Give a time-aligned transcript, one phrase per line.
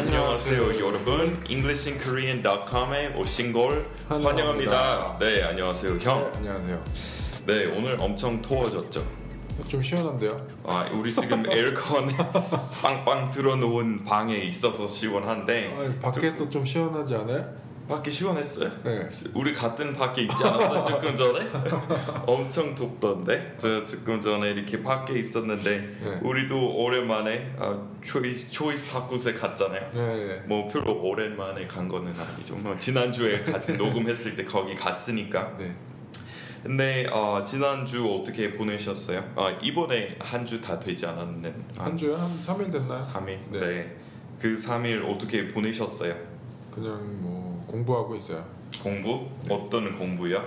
[0.00, 5.16] 안녕하세요 여러분 EnglishinKorean.com에 오신 걸 환영합니다.
[5.18, 6.30] 네 안녕하세요 네, 형.
[6.34, 6.84] 안녕하세요.
[7.46, 9.02] 네 오늘 엄청 더워졌죠.
[9.66, 10.46] 좀 시원한데요?
[10.64, 12.08] 아 우리 지금 에어컨
[12.82, 17.54] 빵빵 틀어놓은 방에 있어서 시원한데 아니, 밖에서 좀 시원하지 않아요?
[17.88, 18.70] 밖에 시원했어요?
[18.82, 19.06] 네.
[19.34, 21.46] 우리 같은 밖에 있지 않았어 조금 전에?
[22.26, 26.20] 엄청 덥던데 저 조금 전에 이렇게 밖에 있었는데 네.
[26.22, 30.42] 우리도 오랜만에 아, 초이스, 초이스 타쿠스에 갔잖아요 네.
[30.46, 35.74] 뭐 별로 오랜만에 간 거는 아니죠 뭐 지난 주에 같이 녹음했을 때 거기 갔으니까 네.
[36.64, 39.22] 근데 어, 지난주 어떻게 보내셨어요?
[39.36, 43.00] 어, 이번에 한 주 다 되지 않았는 한 주에 한 3일 됐나요?
[43.00, 43.60] 3일 네.
[43.60, 43.96] 네.
[44.40, 46.14] 그 3일 어떻게 보내셨어요?
[46.72, 48.44] 그냥 뭐 공부하고 있어요.
[48.82, 49.28] 공부?
[49.50, 50.42] 어떤 공부요?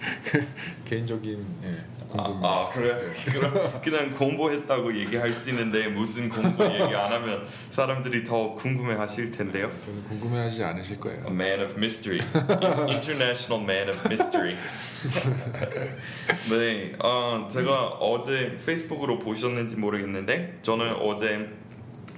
[0.84, 2.48] 개인적인 예, 아, 공부입니다.
[2.48, 2.98] 아 그래?
[3.32, 9.70] 그럼 그냥 공부했다고 얘기할 수 있는데 무슨 공부 얘기 안 하면 사람들이 더 궁금해하실 텐데요.
[9.84, 11.26] 저는 궁금해하지 않으실 A 거예요.
[11.30, 14.56] man of mystery, In- international man of mystery.
[16.50, 21.48] 네, 어, 제가 어제 페이스북으로 보셨는지 모르겠는데 저는 어제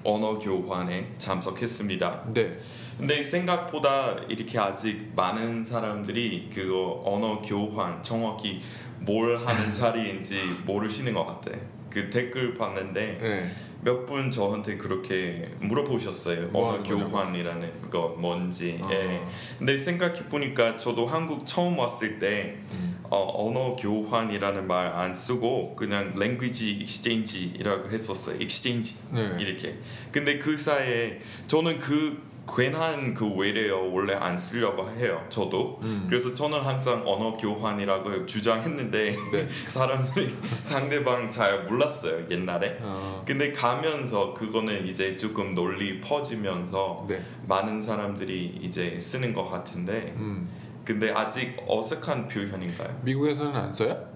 [0.05, 2.33] 언어 교환에 참석했습니다.
[2.35, 2.57] 네.
[2.99, 8.61] 근데 생각보다 이렇게 아직 많은 사람들이 그거 언어 교환 정확히
[9.01, 11.57] 뭘 하는 자리인지 모르시는 것 같아.
[11.91, 13.53] 그 댓글 봤는데 네.
[13.83, 16.49] 몇분 저한테 그렇게 물어보셨어요.
[16.49, 16.83] 뭐 언어?
[16.83, 18.79] 교환이라는 거 뭔지.
[18.83, 18.89] 아.
[18.91, 19.21] 예.
[19.59, 22.99] 근데 생각해 보니까 저도 한국 처음 왔을 때 음.
[23.11, 28.37] 어, 언어 교환이라는 말 안 쓰고 그냥 language exchange이라고 했었어요.
[28.41, 29.37] exchange 네.
[29.39, 29.77] 이렇게.
[30.11, 35.25] 근데 그 사이에 저는 그 괜한 그 외래어 원래 안 쓰려고 해요.
[35.29, 35.79] 저도.
[35.83, 36.07] 음.
[36.09, 39.49] 그래서 저는 항상 언어 교환이라고 주장했는데 네.
[39.67, 42.79] 사람들이 상대방 잘 몰랐어요 옛날에.
[42.83, 47.25] 아, 근데 가면서 그거는 이제 조금 널리 퍼지면서 네.
[47.47, 50.49] 많은 사람들이 이제 쓰는 것 같은데 음.
[50.85, 53.01] 근데 아직 어색한 표현인가요?
[53.03, 54.15] 미국에서는 안 써요?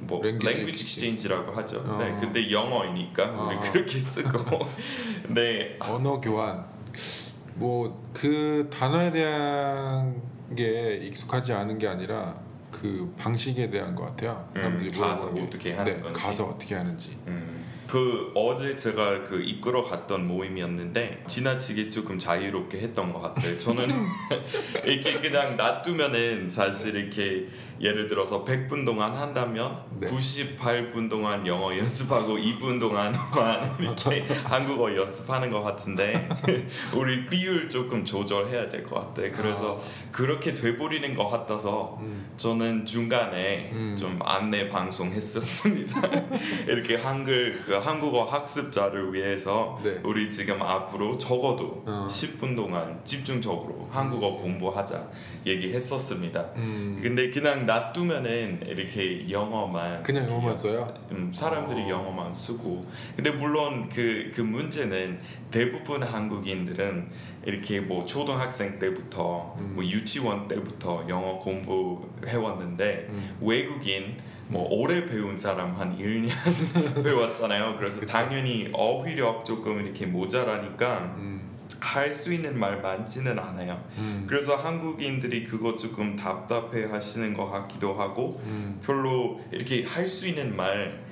[0.00, 1.82] 뭐 language exchange라고 하죠.
[1.86, 1.98] 어.
[1.98, 3.60] 네, 근데 영어이니까 어.
[3.72, 4.58] 그렇게 쓰고.
[5.28, 6.64] 네, 언어 교환.
[7.60, 10.20] 뭐 그 단어에 대한
[10.56, 12.34] 게 익숙하지 않은 게 아니라
[12.70, 14.48] 그 방식에 대한 것 같아요.
[14.54, 15.26] 사람들이 음, 가서.
[15.28, 16.20] 어떻게 하는 네, 건지.
[16.20, 17.16] 가서 어떻게 하는지.
[17.28, 17.59] 음,
[17.90, 23.58] 그 어제 제가 그 이끌어 갔던 모임이었는데 지나치게 조금 자유롭게 했던 것 같아요.
[23.58, 23.88] 저는
[24.84, 27.48] 이렇게 그냥 놔두면은 사실 이렇게
[27.80, 30.06] 예를 들어서 100분 동안 한다면 네.
[30.06, 36.28] 98분 동안 영어 연습하고 2분 동안만 이렇게 한국어 연습하는 것 같은데
[36.94, 39.30] 우리 비율 조금 조절해야 될 것 같아요.
[39.32, 39.78] 그래서
[40.10, 42.30] 그렇게 돼버리는 것 같아서 음.
[42.36, 43.96] 저는 중간에 음.
[43.98, 46.00] 좀 안내 방송 했었습니다.
[46.66, 50.00] 이렇게 한글 그 한국어 학습자를 위해서 네.
[50.04, 52.08] 우리 지금 앞으로 적어도 어.
[52.10, 55.08] 10분 동안 집중적으로 한국어 공부하자
[55.46, 56.40] 얘기했었습니다.
[56.56, 57.00] 음.
[57.02, 60.92] 근데 그냥 놔두면은 이렇게 영어만 그냥 영어만 써요?
[61.10, 61.88] 음, 사람들이 어.
[61.88, 62.84] 영어만 쓰고
[63.16, 65.20] 근데 물론 그, 그 문제는
[65.50, 67.08] 대부분 한국인들은
[67.44, 69.72] 이렇게 뭐 초등학생 때부터 음.
[69.74, 73.36] 뭐 유치원 때부터 영어 공부해 왔는데 음.
[73.40, 74.16] 외국인
[74.50, 76.30] 뭐 오래 배운 사람 한 1년
[77.04, 77.76] 배웠잖아요.
[77.78, 78.12] 그래서 그쵸.
[78.12, 81.46] 당연히 어휘력 조금 이렇게 모자라니까 음.
[81.78, 83.82] 할수 있는 말 많지는 않아요.
[83.98, 84.24] 음.
[84.28, 88.80] 그래서 한국인들이 그거 조금 답답해 하시는 것 같기도 하고 음.
[88.84, 91.08] 별로 이렇게 할 수 있는 말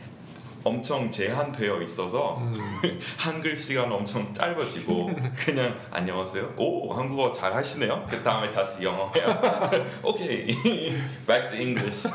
[0.68, 2.80] 엄청 제한되어 있어서 음.
[3.18, 6.52] 한글 시간 엄청 짧아지고 그냥 안녕하세요.
[6.58, 8.06] 오 한국어 잘 하시네요.
[8.10, 9.10] 그 다음에 다시 영어.
[10.04, 10.46] 오케이
[11.26, 12.06] back to English.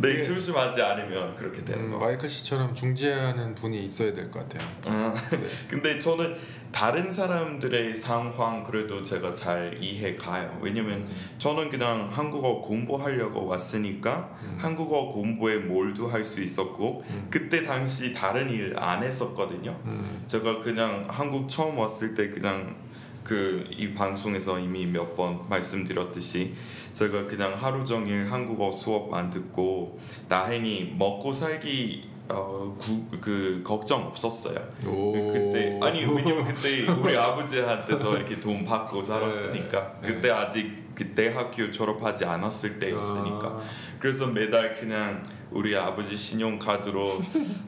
[0.00, 2.06] 네 조심하지 않으면 그렇게 되는 음, 거.
[2.06, 4.66] 마이클 씨처럼 중재하는 분이 있어야 될 것 같아요.
[4.86, 5.38] 아, 네.
[5.68, 6.36] 근데 저는
[6.76, 10.58] 다른 사람들의 상황 그래도 제가 잘 이해 가요.
[10.60, 11.08] 왜냐면
[11.38, 14.58] 저는 그냥 한국어 공부하려고 왔으니까 음.
[14.60, 17.28] 한국어 공부에 몰두할 수 있었고 음.
[17.30, 19.74] 그때 당시 다른 일 안 했었거든요.
[19.86, 20.24] 음.
[20.26, 22.76] 제가 그냥 한국 처음 왔을 때 그냥
[23.24, 26.52] 그 이 방송에서 이미 몇 번 말씀드렸듯이
[26.92, 34.56] 제가 그냥 하루 종일 한국어 수업만 듣고 다행히 먹고 살기 어, 구, 그 걱정 없었어요.
[34.86, 35.12] 오.
[35.32, 40.08] 그때 아니 왜냐면 그때 우리 아버지한테서 이렇게 돈 받고 살았으니까 네.
[40.08, 43.60] 그때 아직 그 대학교 졸업하지 않았을 때였으니까 아,
[44.00, 47.20] 그래서 매달 그냥 우리 아버지 신용카드로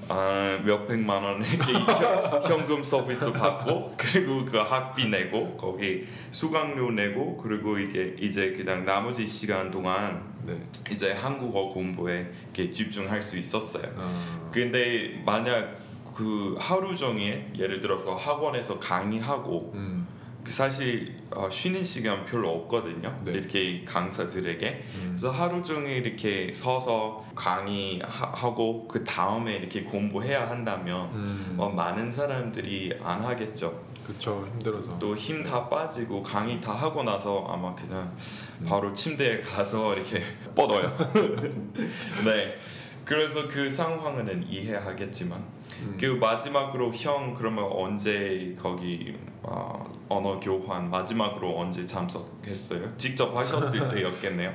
[0.09, 6.91] 아, 몇 백만 원 이렇게 현- 현금 서비스 받고 그리고 그 학비 내고 거기 수강료
[6.91, 10.59] 내고 그리고 이게 이제 그냥 나머지 시간 동안 네.
[10.91, 13.85] 이제 한국어 공부에 이렇게 집중할 수 있었어요.
[13.99, 15.77] 아, 근데 만약
[16.15, 20.18] 그 하루 종일 예를 들어서 학원에서 강의하고 음, 그
[20.51, 23.17] 사실 어, 쉬는 시간 별로 없거든요.
[23.25, 23.33] 네.
[23.33, 25.07] 이렇게 강사들에게 음.
[25.11, 32.99] 그래서 하루 종일 이렇게 서서 강의하고 그 다음에 이렇게 공부해야 한다면 음, 어, 많은 사람들이
[33.03, 33.87] 안 하겠죠.
[34.07, 34.99] 그쵸 힘들어서.
[34.99, 38.15] 또 힘 다 빠지고 강의 다 하고 나서 아마 그냥
[38.61, 38.67] 음.
[38.67, 40.23] 바로 침대에 가서 이렇게
[40.57, 40.97] 뻗어요.
[42.25, 42.57] 네.
[43.05, 45.43] 그래서 그 상황은 이해하겠지만
[45.83, 45.97] 음.
[45.99, 52.97] 그 마지막으로 형 그러면 언제 거기 어, 언어 교환 마지막으로 언제 참석했어요?
[52.97, 54.53] 직접 하셨을 때였겠네요.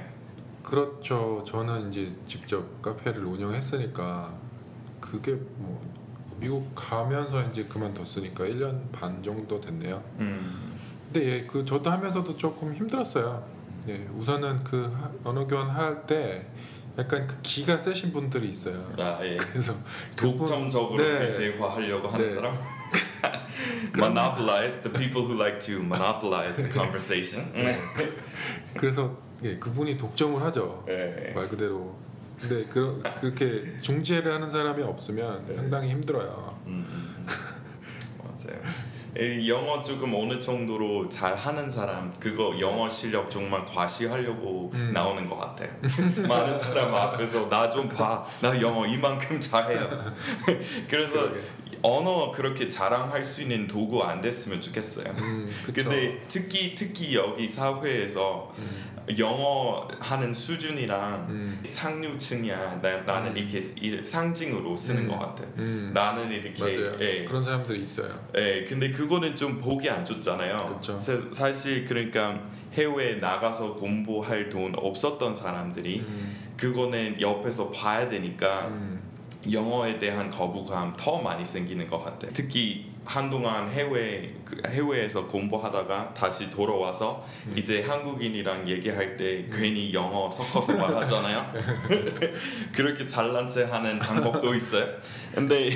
[0.63, 1.44] 그렇죠.
[1.45, 4.33] 저는 이제 직접 카페를 운영했으니까
[5.00, 5.81] 그게 뭐
[6.39, 10.01] 미국 가면서 이제 그만뒀으니까 1년 반 정도 됐네요.
[10.19, 10.73] 음,
[11.11, 13.45] 근데 예, 그 저도 하면서도 조금 힘들었어요.
[13.89, 16.47] 예, 우선은 그 하- 언어 교환 할 때
[16.97, 18.88] 약간 그 기가 세신 분들이 있어요.
[18.97, 19.35] 아 예.
[19.38, 19.73] 그래서
[20.15, 21.38] 독점적으로 네.
[21.38, 22.35] 대화하려고 하는 네.
[22.35, 22.55] 사람.
[23.95, 27.51] Monopolize the people who like to monopolize the conversation.
[27.54, 27.78] 네.
[28.75, 30.84] 그래서 예, 그분이 독점을 하죠.
[30.88, 31.31] 네.
[31.36, 31.95] 말 그대로.
[32.40, 35.54] 근데 그, 그렇게 중재를 하는 사람이 없으면 네.
[35.54, 36.57] 상당히 힘들어요.
[36.68, 37.28] 음, 음, 음.
[38.19, 38.60] 맞아요.
[39.16, 44.92] 이 영어 조금 어느 정도로 잘 하는 사람 그거 영어 실력 정말 과시하려고 음.
[44.92, 45.69] 나오는 것 같아요.
[46.28, 48.25] 많은 사람 앞에서 나 좀 봐.
[48.42, 49.88] 나 영어 이만큼 잘해요.
[50.89, 51.30] 그래서.
[51.83, 55.06] 언어 그렇게 자랑할 수 있는 도구 안 됐으면 좋겠어요.
[55.19, 55.50] 음.
[55.74, 63.38] 근데 특히 특히 여기 사회에서 음, 영어 하는 수준이랑 음, 상류층이야 나, 나는 음.
[63.38, 65.07] 이렇게 이- 상징으로 쓰는 음.
[65.09, 65.44] 것 같아.
[65.57, 66.97] 음, 나는 이렇게.
[67.01, 68.18] 예, 그런 사람들이 있어요.
[68.38, 70.77] 예, 근데 그거는 좀 보기 안 좋잖아요.
[70.79, 70.97] 그쵸.
[70.97, 72.41] 사- 사실 그러니까
[72.71, 79.02] 해외에 나가서 공부할 돈 없었던 사람들이 음, 그거는 옆에서 봐야 되니까 음,
[79.51, 82.28] 영어에 대한 거부감 더 많이 생기는 것 같아.
[82.34, 87.57] 특히 한동안 해외 그 해외에서 공부하다가 다시 돌아와서 음.
[87.57, 91.54] 이제 한국인이랑 얘기할 때 괜히 영어 섞어서 말하잖아요.
[92.74, 94.88] 그렇게 잘난 체 하는 방법도 있어요.
[95.34, 95.72] 근데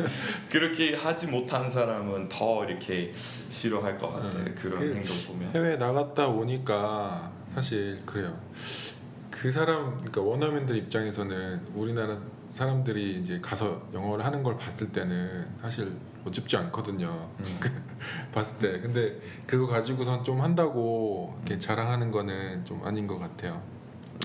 [0.50, 4.38] 그렇게 하지 못한 사람은 더 이렇게 싫어할 것 같아.
[4.38, 4.54] 음.
[4.58, 5.52] 그런 그 행동 보면.
[5.54, 8.38] 해외 나갔다 오니까 사실 그래요.
[9.30, 12.18] 그 사람, 그러니까 원어민들 입장에서는 우리나라
[12.50, 15.92] 사람들이 이제 가서 영어를 하는 걸 봤을 때는 사실
[16.26, 17.30] 어줍지 않거든요.
[17.38, 17.60] 음.
[18.34, 18.80] 봤을 때.
[18.80, 23.62] 근데 그거 가지고선 좀 한다고 이렇게 자랑하는 거는 좀 아닌 것 같아요.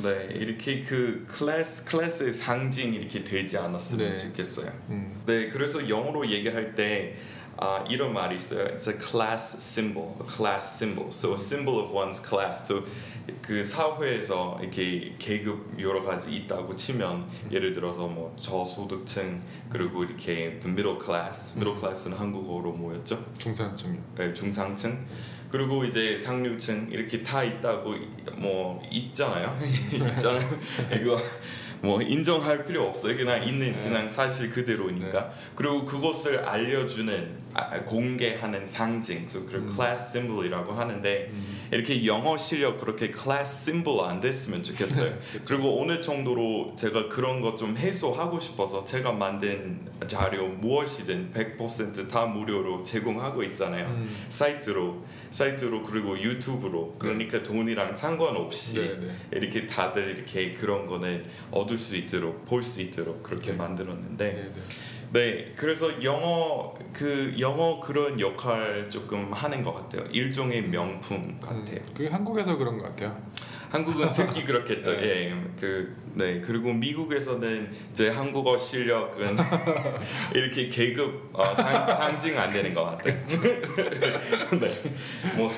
[0.03, 4.17] 네, 이렇게 그 클래스 클래스의 상징 이렇게 되지 않았으면 네.
[4.17, 4.71] 좋겠어요.
[4.89, 7.15] 음, 네, 그래서 영어로 얘기할 때
[7.57, 8.65] 아, 이런 말이 있어요.
[8.65, 11.07] It's a class symbol, a class symbol.
[11.09, 12.65] So a symbol of one's class.
[12.67, 12.83] So
[13.41, 20.69] 그 사회에서 이렇게 계급 여러 가지 있다고 치면 예를 들어서 뭐 저소득층 그리고 이렇게 the
[20.69, 21.53] middle class.
[21.55, 23.23] middle class는 한국어로 뭐였죠?
[23.37, 24.03] 중산층.
[24.17, 25.05] 네, 중상층.
[25.49, 27.95] 그리고 이제 상류층 이렇게 다 있다고
[28.35, 29.57] 뭐 있잖아요.
[29.93, 30.59] 있잖아요.
[31.01, 31.17] 이거
[31.81, 33.15] 뭐 인정할 필요 없어요.
[33.15, 33.83] 그냥 있는 네.
[33.83, 35.31] 그냥 사실 그대로니까.
[35.55, 37.44] 그리고 그것을 알려주는 아,
[37.85, 39.67] 공개하는 상징, so 그 음.
[39.73, 45.17] class symbol이라고 하는데 음, 이렇게 영어 실력 그렇게 class symbol 안 됐으면 좋겠어요.
[45.47, 53.43] 그리고 어느 정도로 제가 그런 거좀 해소하고 싶어서 제가 만든 자료 무엇이든 100%다 무료로 제공하고
[53.43, 53.87] 있잖아요.
[53.87, 59.15] 음, 사이트로 사이트로 그리고 유튜브로 그러니까 돈이랑 상관없이 네, 네.
[59.31, 63.57] 이렇게 다들 이렇게 그런 거는 얻을 수 있도록 볼 수 있도록 그렇게 네.
[63.57, 64.51] 만들었는데
[65.11, 65.35] 네, 네.
[65.35, 70.05] 네 그래서 영어 그 영어 그런 역할 조금 하는 것 같아요.
[70.11, 71.77] 일종의 명품 같아요.
[71.77, 73.15] 음, 그게 한국에서 그런 것 같아요.
[73.69, 74.91] 한국은 특히 그렇겠죠.
[75.01, 75.03] 네.
[75.03, 76.39] 예, 그, 네.
[76.39, 79.35] 그리고 미국에서는 이제 한국어 실력은
[80.33, 83.15] 이렇게 계급 어, 상, 상징 안 되는 것 같아요.
[84.59, 84.71] 네
[85.35, 85.51] 뭐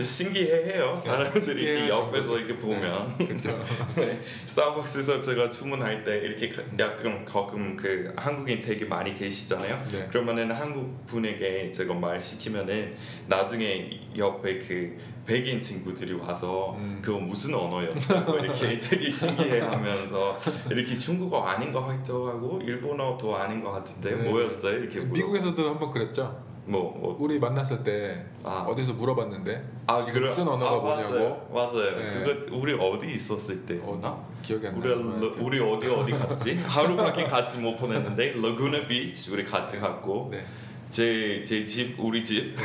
[0.00, 1.88] 신기해해요 사람들이 이렇게.
[1.88, 3.58] 옆에서 이렇게 보면 그렇죠.
[3.96, 9.84] 네, 스타벅스에서 제가 주문할 때 이렇게 가- 약간 가끔 그 한국인 되게 많이 계시잖아요.
[9.90, 10.06] 네.
[10.10, 12.94] 그러면은 한국 분에게 제가 말 시키면은
[13.26, 17.00] 나중에 옆에 그 백인 친구들이 와서 음.
[17.04, 18.38] 그거 무슨 언어였어?
[18.38, 20.38] 이렇게 되게 신기해하면서
[20.70, 24.28] 이렇게 중국어 아닌 것 같기도 하고 일본어도 아닌 것 같은데 네.
[24.28, 24.78] 뭐였어요?
[24.78, 25.12] 이렇게 물어.
[25.12, 26.49] 미국에서도 한번 그랬죠.
[26.70, 28.64] 뭐, 뭐 우리 만났을 때 아.
[28.68, 30.28] 어디서 물어봤는데 아, 지금 그래?
[30.32, 31.48] 쓴 언어가 아, 뭐냐고 맞아요.
[31.52, 31.96] 맞아요.
[31.96, 32.24] 네.
[32.24, 33.80] 그거 우리 어디 있었을 때?
[33.84, 34.06] 어디
[34.42, 34.96] 기억이 안 우리 러.
[35.40, 36.54] 우리 어디 어디 갔지?
[36.62, 40.46] 하루밖에 같이 못 보냈는데 Laguna Beach 우리 같이 갔고 네.
[40.90, 42.56] 제제 집 우리 집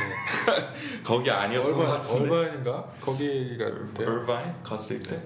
[1.04, 4.08] 거기 아니었던 것 얼바 같은데 얼바인가 거기가 돼요.
[4.08, 5.22] 얼바인 갔을 때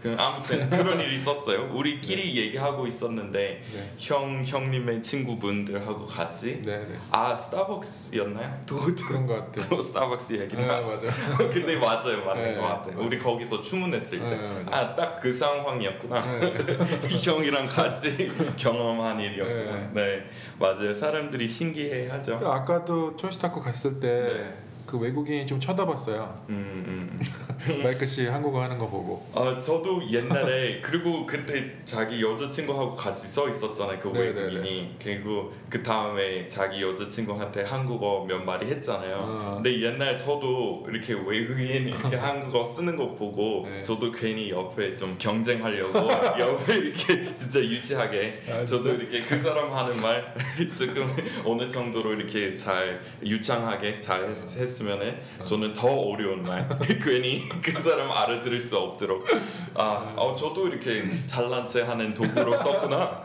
[0.00, 1.70] 그 아무튼 그런 일이 있었어요.
[1.72, 3.92] 우리끼리 얘기하고 있었는데 네.
[3.98, 6.98] 형 형님의 친구분들하고 같이 네, 네.
[7.10, 8.62] 아 스타벅스였나요?
[8.66, 9.68] 또, 또, 그런 것 같아요.
[9.68, 10.88] 또 스타벅스 얘기 네, 나왔어.
[10.88, 11.08] 맞아.
[11.50, 12.60] 근데 맞아요, 맞는 네, 것.
[12.60, 12.94] 맞아요.
[12.98, 14.62] 우리 거기서 주문했을 때, 네.
[14.70, 16.20] 아딱 그 상황이었구나.
[16.40, 16.56] 네.
[17.24, 19.90] 형이랑 같이 경험한 일이었구나.
[19.92, 20.24] 네.
[20.58, 20.92] 맞아요.
[20.94, 22.36] 사람들이 신기해하죠.
[22.44, 24.69] 아까도 초이스타코 갔을 때 네.
[24.90, 26.44] 그 외국인이 좀 쳐다봤어요.
[26.48, 27.18] 음, 음.
[27.84, 29.24] 마이크 씨 한국어 하는 거 보고.
[29.32, 35.80] 아 저도 옛날에 그리고 그때 자기 여자친구하고 같이 써 있었잖아요 그 네, 외국인이 그리고 그
[35.80, 39.52] 다음에 자기 여자친구한테 한국어 몇 마디 했잖아요 어.
[39.56, 43.82] 근데 옛날 저도 이렇게 외국인 이렇게 한국어 쓰는 거 보고 네.
[43.84, 45.98] 저도 괜히 옆에 좀 경쟁하려고
[46.40, 48.92] 옆에 이렇게 진짜 유치하게 아, 저도 진짜?
[48.92, 50.34] 이렇게 그 사람 하는 말
[50.76, 56.66] 조금 어느 정도로 이렇게 잘 유창하게 잘 했, 했 으면은 저는 더 어려운 말.
[57.02, 59.26] 괜히 그 사람 알아들을 수 없도록.
[59.74, 63.24] 아 어, 저도 이렇게 잘난 체 하는 도구로 썼구나.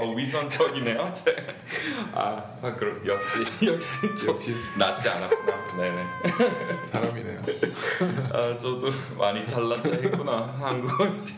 [0.00, 1.12] 어, 위선적이네요.
[2.14, 4.54] 아, 아 그럼 역시 역시 저 역시.
[4.76, 5.76] 낫지 않았구나.
[5.76, 6.06] 네네.
[6.82, 7.42] 사람이네요.
[8.32, 10.54] 아 저도 많이 잘난 체 했구나.
[10.58, 11.36] 한국어식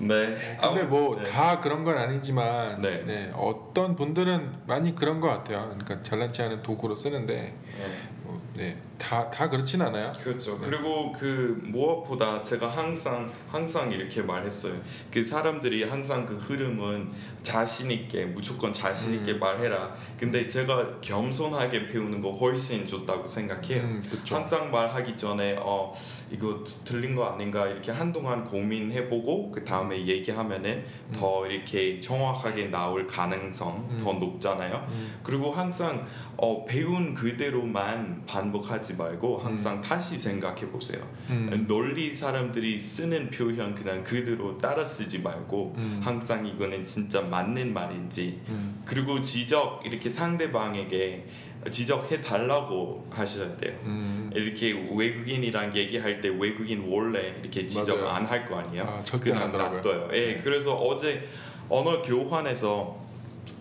[0.00, 0.56] 네.
[0.60, 1.24] 근데 뭐 네.
[1.24, 3.02] 다 그런 건 아니지만 네.
[3.04, 5.64] 네, 어떤 분들은 많이 그런 것 같아요.
[5.76, 7.86] 그러니까 잘난 체하는 도구로 쓰는데 네.
[8.17, 8.17] 뭐,
[8.58, 10.12] 네, 다 다 그렇진 않아요.
[10.22, 10.58] 그렇죠.
[10.58, 10.66] 네.
[10.66, 14.74] 그리고 그 무엇보다 제가 항상 항상 이렇게 말했어요.
[15.12, 17.12] 그 사람들이 항상 그 흐름은
[17.42, 19.38] 자신 있게 무조건 자신 있게 음.
[19.38, 19.94] 말해라.
[20.18, 23.82] 근데 제가 겸손하게 배우는 거 훨씬 좋다고 생각해요.
[23.82, 24.36] 음, 그렇죠.
[24.36, 25.92] 항상 말하기 전에 어
[26.30, 33.98] 이거 틀린 거 아닌가 이렇게 한동안 고민해보고 그 다음에 얘기하면은 더 이렇게 정확하게 나올 가능성
[34.02, 34.18] 더 음.
[34.18, 34.86] 높잖아요.
[34.90, 41.00] 음, 그리고 항상 어, 배운 그대로만 반복하지 말고 항상 다시 생각해 보세요.
[41.30, 46.00] 음, 논리 사람들이 쓰는 표현 그냥 그대로 따라 쓰지 말고 음.
[46.02, 51.26] 항상 이거는 진짜 맞는 말인지 음, 그리고 지적 이렇게 상대방에게
[51.70, 53.76] 지적해 달라고 하셔야 돼요.
[53.84, 54.30] 음.
[54.34, 58.06] 이렇게 외국인이랑 얘기할 때 외국인 원래 이렇게 지적.
[58.06, 58.84] 안 할 거 아니에요?
[58.84, 59.50] 아, 절대 그냥.
[59.52, 60.08] 놔둬요.
[60.12, 60.40] 예, 네.
[60.42, 61.26] 그래서 어제
[61.68, 63.07] 언어 교환에서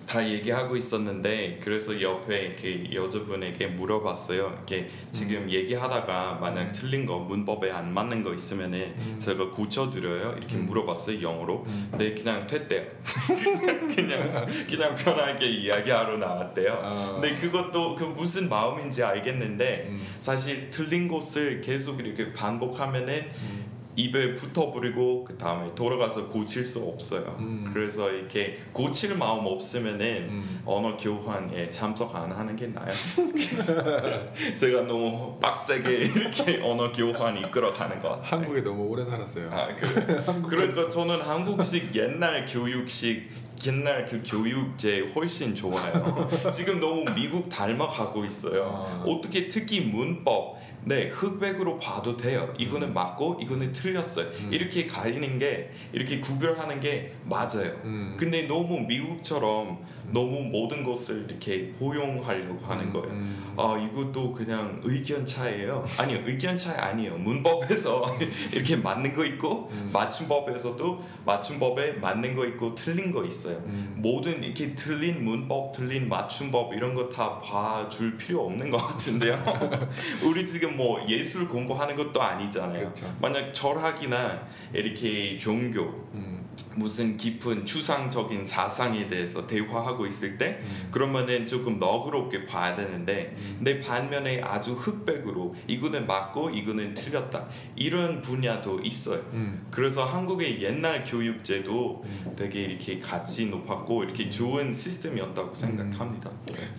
[0.07, 4.53] 다 얘기하고 있었는데 그래서 옆에 그 여자분에게 물어봤어요.
[4.55, 6.71] 이렇게 지금 얘기하다가 만약 음.
[6.73, 9.19] 틀린 거 문법에 안 맞는 거 있으면은 음.
[9.19, 10.35] 제가 고쳐드려요.
[10.37, 10.65] 이렇게 음.
[10.65, 11.65] 물어봤어요 영어로.
[11.67, 11.87] 음.
[11.91, 12.83] 근데 그냥 됐대요.
[13.93, 16.79] 그냥 그냥 편하게 이야기하러 나왔대요.
[16.81, 17.19] 아.
[17.19, 23.66] 근데 그것도 그 무슨 마음인지 알겠는데 음, 사실 틀린 것을 계속 이렇게 반복하면은 음,
[23.97, 27.35] 입에 붙어버리고 그 다음에 돌아가서 고칠 수 없어요.
[27.39, 27.71] 음.
[27.73, 30.61] 그래서 이렇게 고칠 마음 없으면은 음.
[30.65, 32.91] 언어 교환에 참석 안 하는 게 나아요.
[34.57, 38.41] 제가 너무 빡세게 이렇게 언어 교환 이끌어가는 것 같아요.
[38.41, 39.49] 한국에 너무 오래 살았어요.
[39.51, 46.29] 아, 그, 그러니까 저는 한국식 옛날 교육식 옛날 그 교육제 훨씬 좋아요.
[46.53, 48.85] 지금 너무 미국 닮아가고 있어요.
[48.87, 49.03] 아.
[49.07, 52.53] 어떻게 특히 문법 네 흑백으로 봐도 돼요.
[52.57, 52.93] 이거는 음.
[52.93, 54.27] 맞고 이거는 틀렸어요.
[54.27, 54.49] 음.
[54.53, 57.75] 이렇게 가리는 게 이렇게 구별하는 게 맞아요.
[57.83, 58.15] 음.
[58.17, 63.09] 근데 너무 미국처럼 너무 모든 것을 이렇게 포용하려고 하는 거예요.
[63.09, 63.53] 음.
[63.57, 65.83] 아 이것도 그냥 의견 차이예요.
[65.99, 67.17] 아니요 의견 차이 아니에요.
[67.17, 68.17] 문법에서
[68.53, 69.89] 이렇게 맞는 거 있고 음.
[69.91, 73.55] 맞춤법에서도 맞춤법에 맞는 거 있고 틀린 거 있어요.
[73.65, 73.95] 음.
[73.97, 79.43] 모든 이렇게 틀린 문법, 틀린 맞춤법 이런 거 다 봐줄 필요 없는 것 같은데요.
[80.25, 82.79] 우리 지금 뭐 예술 공부하는 것도 아니잖아요.
[82.79, 83.11] 그렇죠.
[83.19, 84.41] 만약 철학이나
[84.73, 85.81] 이렇게 종교
[86.13, 86.36] 음.
[86.75, 90.89] 무슨 깊은 추상적인 사상에 대해서 대화하고 있을 때 음.
[90.91, 93.55] 그러면은 조금 너그럽게 봐야 되는데 음.
[93.57, 99.19] 근데 반면에 아주 흑백으로 이거는 맞고 이거는 틀렸다 이런 분야도 있어요.
[99.33, 99.59] 음.
[99.71, 102.33] 그래서 한국의 옛날 교육제도 음.
[102.35, 106.29] 되게 이렇게 가치 높았고 이렇게 좋은 시스템이었다고 생각합니다.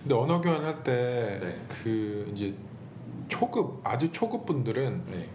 [0.03, 1.59] 근데 언어 교환 할때 네.
[1.67, 2.53] 그 이제
[3.27, 5.29] 초급 아주 초급 분들은 네,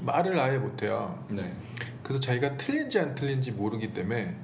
[0.00, 1.24] 말을 아예 못해요.
[1.28, 1.54] 네.
[2.02, 4.36] 그래서 자기가 틀린지 안 틀린지 모르기 때문에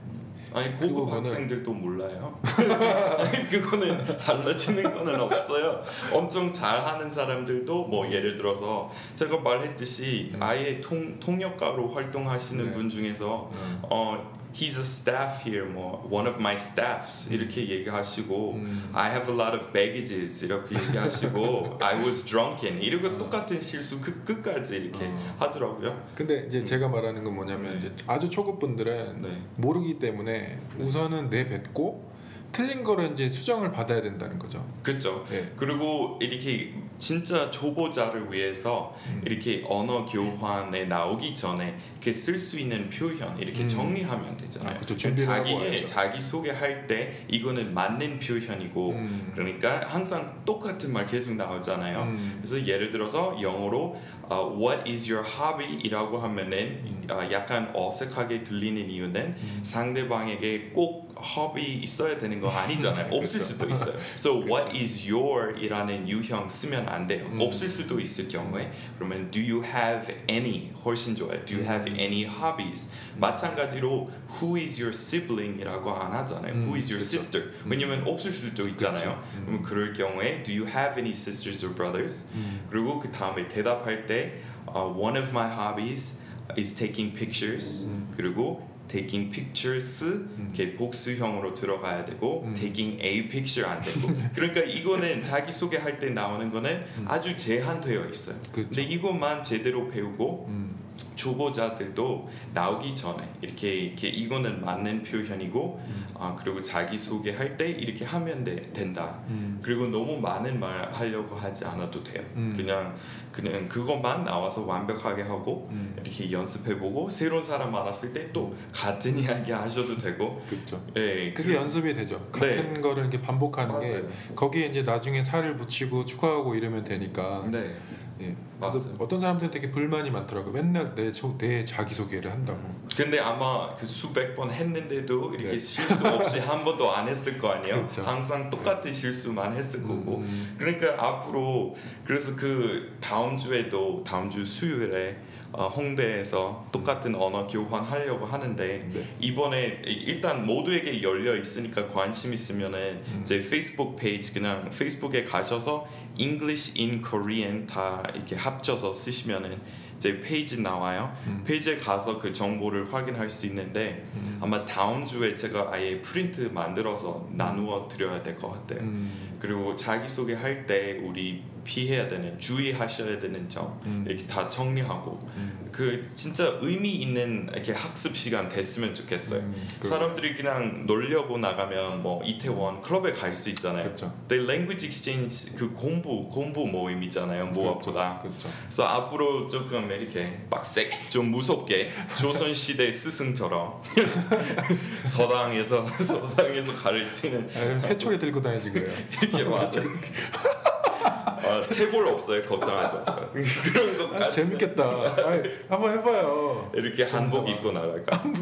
[0.53, 2.37] 아니 그 고급 부분은- 학생들도 몰라요.
[2.43, 5.81] 아니, 그거는 달라지는 거는 없어요.
[6.13, 10.43] 엄청 잘하는 사람들도 뭐 예를 들어서 제가 말했듯이 음.
[10.43, 12.71] 아예 통, 통역가로 활동하시는 네.
[12.73, 13.79] 분 중에서 음.
[13.91, 18.91] 어 he's a staff here 뭐 one of my staffs 이렇게 얘기하시고 음.
[18.93, 24.25] I have a lot of baggages 이렇게 얘기하시고 I was drunken 이러고 똑같은 실수 끝,
[24.25, 25.37] 끝까지 이렇게 어.
[25.39, 26.01] 하더라고요.
[26.15, 26.65] 근데 이제 음.
[26.65, 27.79] 제가 말하는 건 뭐냐면 네.
[27.79, 29.43] 이제 아주 초급 분들은 네.
[29.57, 32.10] 모르기 때문에 우선은 내뱉고
[32.53, 34.67] 틀린 거를 이제 수정을 받아야 된다는 거죠.
[34.83, 35.27] 그렇죠.
[35.33, 35.53] 예.
[35.57, 39.23] 그리고 이렇게 진짜 초보자를 위해서 음.
[39.25, 43.69] 이렇게 언어 교환에 나오기 전에 이렇게 쓸 수 있는 표현 이렇게 음.
[43.69, 44.77] 정리하면 되잖아요.
[44.77, 45.87] 아, 하고 자기 와야죠.
[45.87, 49.33] 자기 소개할 때 이거는 맞는 표현이고 음.
[49.35, 52.03] 그러니까 항상 똑같은 말 계속 나오잖아요.
[52.03, 52.39] 음.
[52.43, 57.07] 그래서 예를 들어서 영어로 어, What is your hobby?이라고 하면은 음.
[57.11, 59.61] 어, 약간 어색하게 들리는 이유는 음.
[59.65, 63.07] 상대방에게 꼭 허비 있어야 되는 거 아니잖아요.
[63.13, 63.53] 없을 그렇죠.
[63.53, 63.95] 수도 있어요.
[64.15, 67.27] So what is your?이라는 유형 쓰면 안 돼요.
[67.27, 67.41] 음.
[67.41, 70.71] 없을 수도 있을 경우에 그러면 Do you have any?
[70.85, 71.45] 훨씬 좋아요.
[71.45, 71.99] Do you have 음.
[71.99, 72.89] any hobbies?
[73.19, 74.09] 마찬가지로
[74.41, 76.55] Who is your sibling?이라고 안 하잖아요.
[76.55, 77.17] 음, Who is your 그렇죠.
[77.17, 77.51] sister?
[77.67, 79.03] 왜냐면 없을 수도 있잖아요.
[79.03, 79.23] 그렇죠.
[79.35, 79.43] 음.
[79.45, 82.25] 그러면 그럴 경우에 Do you have any sisters or brothers?
[82.35, 82.67] 음.
[82.71, 84.20] 그리고 그 다음에 대답할 때
[84.67, 86.19] 어, One of my hobbies
[86.59, 87.85] is taking pictures.
[87.87, 88.13] 음.
[88.17, 90.05] 그리고 taking pictures
[90.53, 92.55] 이렇게 복수형으로 들어가야 되고 음.
[92.55, 97.05] taking a picture 안 되고 그러니까 이거는 자기 소개할 때 나오는 거는 음.
[97.07, 98.37] 아주 제한되어 있어요.
[98.53, 98.69] 그렇죠.
[98.71, 100.75] 근데 이것만 제대로 배우고 음.
[101.15, 106.07] 초보자들도 나오기 전에 이렇게 이렇게 이거는 맞는 표현이고 음.
[106.19, 109.19] 아 그리고 자기 소개할 때 이렇게 하면 돼, 된다.
[109.29, 109.59] 음.
[109.63, 112.23] 그리고 너무 많은 말 하려고 하지 않아도 돼요.
[112.37, 112.55] 음.
[112.57, 112.95] 그냥
[113.33, 115.95] 그냥 그것만 나와서 완벽하게 하고 음.
[116.03, 120.81] 이렇게 연습해보고 새로운 사람 만났을 때 또 같은 이야기 하셔도 되고 그렇죠.
[120.97, 122.21] 예 그게 연습이 되죠.
[122.31, 123.91] 같은 거를 이렇게 반복하는 네.
[123.91, 124.07] 맞아요.
[124.07, 127.45] 게 거기에 이제 나중에 살을 붙이고 추가하고 이러면 되니까.
[127.51, 127.75] 네
[128.21, 128.37] 예.
[128.61, 128.97] 그래서 맞아요.
[128.99, 130.53] 어떤 사람들은 되게 불만이 많더라고요.
[130.53, 132.61] 맨날 내, 저, 내 자기 소개를 한다고.
[132.97, 135.59] 근데 아마 그 수백 번 했는데도 이렇게 네.
[135.59, 138.03] 실수 없이 한 번도 안 했을 거 아니에요 그렇죠.
[138.03, 140.55] 항상 똑같은 실수만 했을 거고 음.
[140.59, 141.75] 그러니까 앞으로
[142.05, 145.17] 그래서 그 다음 주에도 다음 주 수요일에
[145.53, 149.17] 어, 홍대에서 똑같은 언어 교환 하려고 하는데 네.
[149.19, 153.25] 이번에 일단 모두에게 열려 있으니까 관심 있으면은 음.
[153.25, 159.59] 제 페이스북 페이지 그냥 페이스북에 가셔서 English in Korean 다 이렇게 합쳐서 쓰시면은
[159.99, 161.15] 제 페이지 나와요.
[161.27, 161.43] 음.
[161.47, 164.39] 페이지에 가서 그 정보를 확인할 수 있는데 음.
[164.41, 168.81] 아마 다음 주에 제가 아예 프린트 만들어서 나누어 드려야 될 것 같아요.
[168.81, 169.37] 음.
[169.41, 174.05] 그리고 자기 소개 할 때 우리 피해야 되는 주의하셔야 되는 점 음.
[174.09, 175.69] 이렇게 다 정리하고 음.
[175.73, 179.41] 그 진짜 의미 있는 이렇게 학습 시간 됐으면 좋겠어요.
[179.41, 179.69] 음.
[179.79, 183.85] 그- 사람들이 그냥 놀려고 나가면 뭐 이태원 클럽에 갈 수 있잖아요.
[183.85, 184.13] 그렇죠.
[184.29, 187.47] 근데 language exchange 그 공부 공부 모임이잖아요.
[187.47, 188.19] 무엇보다.
[188.21, 188.49] 그렇죠.
[188.65, 193.81] 그래서 앞으로 조금 이렇게 빡세게 좀 무섭게 조선 시대 스승처럼
[195.05, 198.91] 서당에서 서당에서 가르치는 아, 회초리 들고 다니지 그래요.
[199.23, 199.81] 이렇게 맞아.
[201.03, 202.43] 아, 체벌 없어요.
[202.43, 203.31] 걱정하지 마세요.
[203.33, 204.85] 그런 아, 것까지 재밌겠다.
[205.27, 206.71] 아이, 한번 해봐요.
[206.75, 207.59] 이렇게 한복 재밌어.
[207.59, 208.23] 입고 나갈까?
[208.23, 208.33] 다,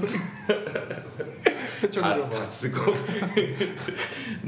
[2.03, 2.33] 다 막.
[2.47, 2.85] 쓰고.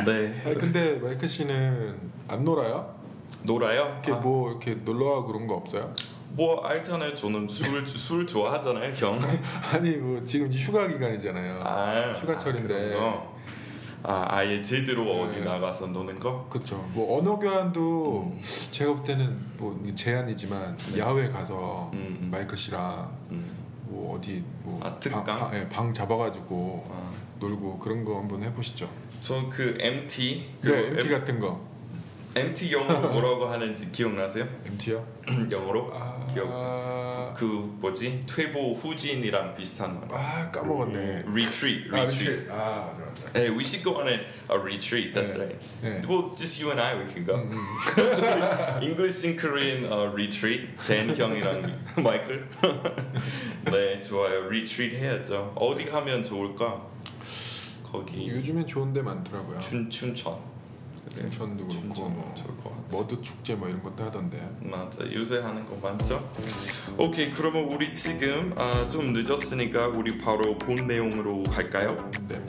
[0.05, 0.43] 네.
[0.45, 1.97] 아니, 근데 마이크 씨는
[2.29, 2.95] 안 놀아요?
[3.45, 4.01] 놀아요?
[4.03, 5.95] 이렇게 아, 뭐 이렇게 놀러 가고 그런 거 없어요?
[6.33, 7.15] 뭐 알잖아요.
[7.17, 9.19] 저는 술술 좋아하잖아요, 형.
[9.73, 11.61] 아니 뭐 지금 휴가 기간이잖아요.
[11.65, 12.97] 아, 휴가철인데.
[12.99, 13.30] 아.
[14.03, 15.23] 아 아예 제대로 네.
[15.23, 16.47] 어디 나가서 노는 거?
[16.49, 16.77] 그렇죠.
[16.95, 18.41] 뭐 언어 교환도 음.
[18.71, 22.29] 제가 볼 때는 뭐 제한이지만 야외 가서 음, 음.
[22.31, 23.51] 마이크 씨랑 음.
[23.85, 25.25] 뭐 어디 뭐 아, 특강?
[25.25, 28.89] 방, 방, 예, 방 잡아가지고 아, 놀고 그런 거 한번 해보시죠.
[29.21, 31.69] 저그 MT 네, 그 MT 같은 거.
[32.35, 34.47] MT 영어로 뭐라고 하는지 기억나세요?
[34.65, 35.05] MT요?
[35.51, 37.35] 영어로 아, 기억.
[37.37, 37.45] 그
[37.81, 40.09] 뭐지 퇴보 후진이랑 비슷한 말.
[40.13, 41.25] 아 까먹었네.
[41.27, 42.31] Retreat, 아, retreat.
[42.31, 42.51] retreat.
[42.51, 43.29] 아 맞아 맞아.
[43.35, 45.15] Hey, we should go on a, a retreat.
[45.15, 45.41] That's 네.
[45.41, 45.59] right.
[45.83, 46.01] 네.
[46.09, 47.35] Well, just you and I, we can go.
[47.37, 48.83] 음, 음.
[48.83, 50.69] English in Korean uh, retreat.
[50.87, 52.49] 댄 형이랑 마이클.
[53.65, 54.47] 네, 좋아요.
[54.47, 55.53] Retreat 해야죠.
[55.57, 56.87] 어디 가면 좋을까?
[57.85, 59.59] 거기 요즘엔 좋은 데 많더라고요.
[59.61, 60.39] 춘 춘천.
[61.15, 61.29] 그래.
[61.29, 62.51] 춘천도 그렇고 뭐 같아.
[62.91, 64.49] 머드 축제 뭐 이런 것도 하던데.
[64.61, 66.29] 맞아 요새 하는 거 많죠?
[66.99, 72.11] 오케이 그러면 우리 지금 아, 좀 늦었으니까 우리 바로 본 내용으로 갈까요?
[72.29, 72.45] 네.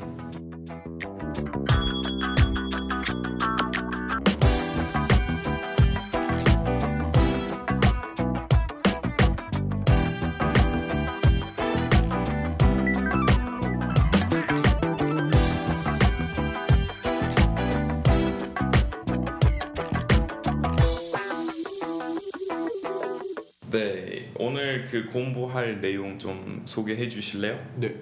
[23.72, 27.58] 네 오늘 그 공부할 내용 좀 소개해 주실래요?
[27.78, 27.96] 네.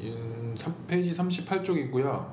[0.00, 2.26] 음, 3, 페이지 38쪽이고요.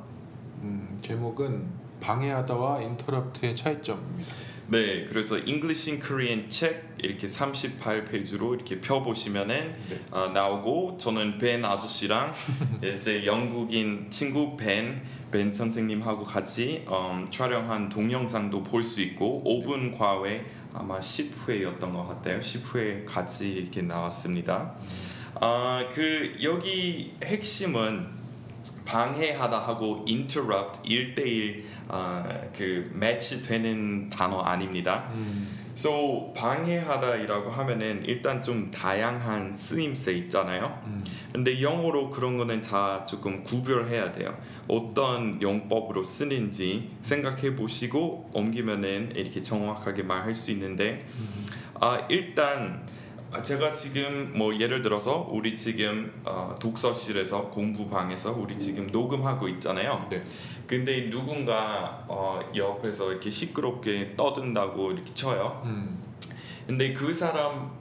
[0.62, 1.66] 음, 제목은
[2.02, 4.34] 방해하다와 인터럽트의 차이점입니다.
[4.68, 10.02] 네, 그래서 English in Korean 책 이렇게 38페이지로 이렇게 펴 보시면은 네.
[10.12, 12.34] 어, 나오고 저는 벤 아저씨랑
[12.84, 20.44] 이제 영국인 친구 벤, 벤 선생님하고 같이 음, 촬영한 동영상도 볼 수 있고 5분 과외
[20.78, 22.40] 아마 10회였던 것 같아요.
[22.40, 24.74] 10회 같이 이렇게 나왔습니다.
[25.42, 28.08] 아, 그 여기 핵심은
[28.86, 32.24] 방해하다 하고 interrupt 1대1 어,
[32.56, 35.10] 그 매치 되는 단어 아닙니다.
[35.14, 35.65] 음.
[35.76, 40.82] So 방해하다이라고 하면은 일단 좀 다양한 쓰임새 있잖아요.
[40.86, 41.04] 음.
[41.34, 44.38] 근데 영어로 그런 거는 다 조금 구별해야 돼요.
[44.70, 51.06] 어떤 용법으로 쓰는지 생각해 보시고 옮기면은 이렇게 정확하게 말할 수 있는데
[51.82, 52.86] 아 일단
[53.44, 60.08] 제가 지금 뭐 예를 들어서 우리 지금 어, 독서실에서 공부방에서 우리 지금 녹음하고 있잖아요.
[60.10, 60.24] 네.
[60.68, 65.62] 근데 누군가 어, 옆에서 이렇게 시끄럽게 떠든다고 이렇게 쳐요.
[65.66, 65.98] 음.
[66.68, 67.72] 근데 그 사람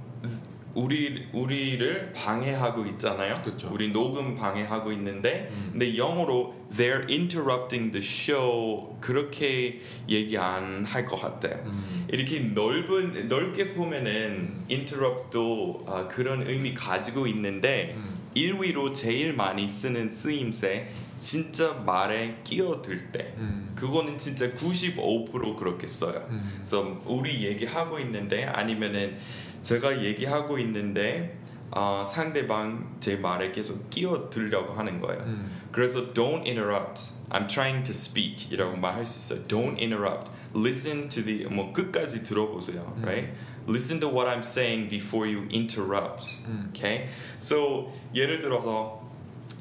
[0.74, 3.32] 우리 우리를 방해하고 있잖아요.
[3.44, 3.70] 그쵸.
[3.72, 5.68] 우리 녹음 방해하고 있는데 음.
[5.70, 11.62] 근데 영어로 they're interrupting the show 그렇게 얘기 안 할 것 같아요.
[11.66, 12.06] 음.
[12.10, 18.14] 이렇게 넓은 넓게 보면은 interrupt도 아, 그런 의미 가지고 있는데 음.
[18.34, 23.72] 1위로 제일 많이 쓰는 쓰임새 진짜 말에 끼어들 때 음.
[23.74, 26.26] 그거는 진짜 95% 그렇게 써요.
[26.30, 26.52] 음.
[26.56, 29.16] 그래서 우리 얘기하고 있는데 아니면은
[29.62, 31.38] 제가 얘기하고 있는데
[31.70, 35.22] 어, 상대방 제 말에 계속 끼어들려고 하는 거예요.
[35.24, 35.60] 음.
[35.72, 37.12] 그래서 don't interrupt.
[37.30, 39.46] I'm trying to speak 이라고 말할 수 있어요.
[39.48, 40.30] Don't interrupt.
[40.54, 42.94] Listen to the 뭐 끝까지 들어보세요.
[42.98, 43.04] 음.
[43.04, 43.32] Right?
[43.66, 46.28] Listen to what I'm saying before you interrupt.
[46.46, 46.70] 음.
[46.70, 47.08] Okay?
[47.42, 49.03] So 예를 들어서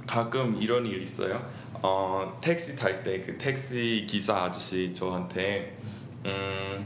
[0.08, 1.42] 가끔 이런 일 있어요.
[1.82, 5.78] 어, 택시 탈 때 그 택시 기사 아저씨 저한테
[6.26, 6.86] 음,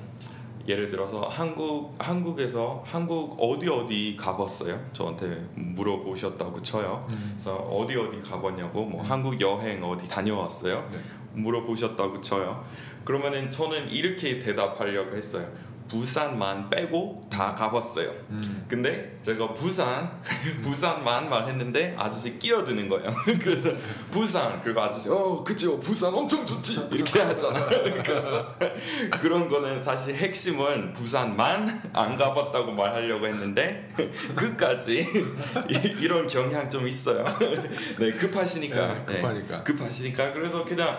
[0.68, 4.84] 예를 들어서 한국 한국에서 한국 어디 어디 가봤어요?
[4.94, 7.08] 저한테 물어보셨다고 쳐요.
[7.12, 7.30] 음.
[7.36, 9.06] 그래서 어디 어디 가봤냐고 뭐 음.
[9.10, 10.88] 한국 여행 어디 다녀왔어요?
[10.92, 10.98] 네.
[11.34, 12.66] 물어보셨다고 쳐요.
[13.06, 15.48] 그러면은 저는 이렇게 대답하려고 했어요.
[15.88, 18.10] 부산만 빼고 다 가봤어요.
[18.30, 18.66] 음.
[18.68, 20.20] 근데 제가 부산
[20.62, 23.14] 부산만 말했는데 아저씨 끼어드는 거예요.
[23.42, 23.70] 그래서
[24.12, 27.66] 부산 그리고 아저씨 어 그죠 부산 엄청 좋지 이렇게 하잖아.
[28.04, 28.54] 그래서
[29.22, 33.90] 그런 거는 사실 핵심은 부산만 안 가봤다고 말하려고 했는데
[34.36, 35.08] 끝까지
[35.70, 37.24] 이- 이런 경향 좀 있어요.
[38.00, 39.64] 네 급하시니까 네, 급하니까.
[39.64, 40.98] 급하시니까 그래서 그냥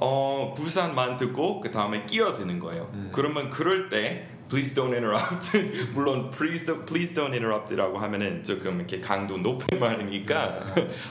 [0.00, 2.90] 어 부산만 듣고 그 다음에 끼어드는 거예요.
[2.94, 3.10] 음.
[3.12, 5.50] 그러면 그럴 때 please don't interrupt
[5.94, 10.66] 물론 please don't, please don't interrupt라고 하면은 조금 이렇게 강도 높은 말이니까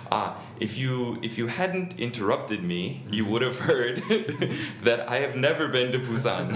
[0.10, 4.02] 아 if you if you hadn't interrupted me you would have heard
[4.84, 6.56] that I have never been to Busan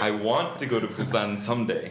[0.00, 1.90] I want to go to Busan someday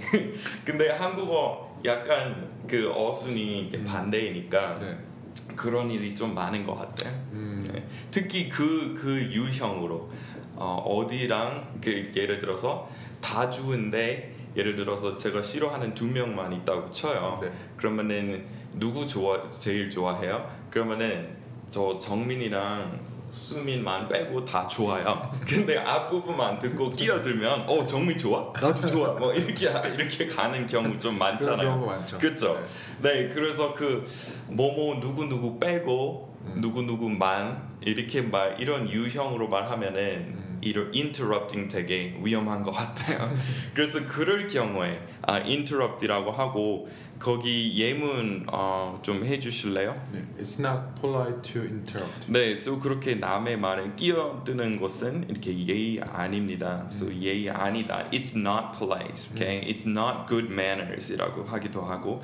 [0.66, 3.84] 근데 한국어 약간 그 어순이 음.
[3.84, 5.11] 반대이니까 네.
[5.56, 7.14] 그런 일이 좀 많은 것 같아요.
[7.34, 7.64] 음.
[7.72, 7.88] 네.
[8.10, 10.12] 특히 그, 그 유형으로
[10.56, 12.90] 어, 어디랑 그 예를 들어서
[13.20, 17.36] 다 좋은데 예를 들어서 제가 싫어하는 두 명만 있다고 쳐요.
[17.42, 17.52] 네.
[17.78, 20.50] 그러면은 누구 좋아 제일 좋아해요?
[20.70, 21.36] 그러면은
[21.70, 25.32] 저 정민이랑 수민만 빼고 다 좋아요.
[25.48, 28.52] 근데 앞부분만 듣고 끼어들면 어 정민 좋아?
[28.54, 29.14] 나도 좋아.
[29.14, 31.78] 뭐 이렇게 이렇게 가는 경우 좀 많잖아요.
[31.78, 32.20] 많죠.
[32.20, 32.62] 그쵸?
[33.02, 34.06] 네, 그래서 그
[34.48, 36.62] 뭐뭐 누구 누구 빼고 음.
[36.62, 40.60] 누구 누구만 이렇게 말 이런 유형으로 말하면은 음.
[40.62, 43.34] 이런 interrupting 되게 위험한 것 같아요.
[43.74, 46.88] 그래서 그럴 경우에 아 interrupt이라고 하고
[47.22, 49.94] 거기 예문 어, 좀 해주실래요?
[50.12, 50.26] 네.
[50.40, 52.26] It's not polite to interrupt.
[52.28, 56.88] 네, so 그렇게 남의 말에 끼어드는 것은 이렇게 예의 아닙니다.
[56.90, 57.22] So 음.
[57.22, 58.10] 예의 아니다.
[58.12, 59.30] It's not polite.
[59.36, 62.22] Okay, it's not good manners이라고 하기도 하고,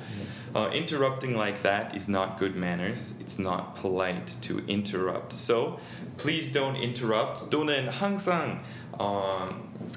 [0.56, 3.14] uh, interrupting like that is not good manners.
[3.20, 5.32] It's not polite to interrupt.
[5.32, 5.78] So
[6.16, 7.50] please don't interrupt.
[7.50, 8.64] 또는 항상
[8.98, 9.48] 어,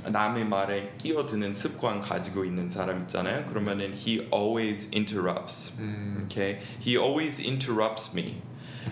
[0.10, 3.46] 남의 말에 끼어드는 습관 가지고 있는 사람 있잖아요.
[3.48, 5.74] 그러면은 he always interrupts.
[5.80, 6.22] 음.
[6.26, 8.42] Okay, he always interrupts me.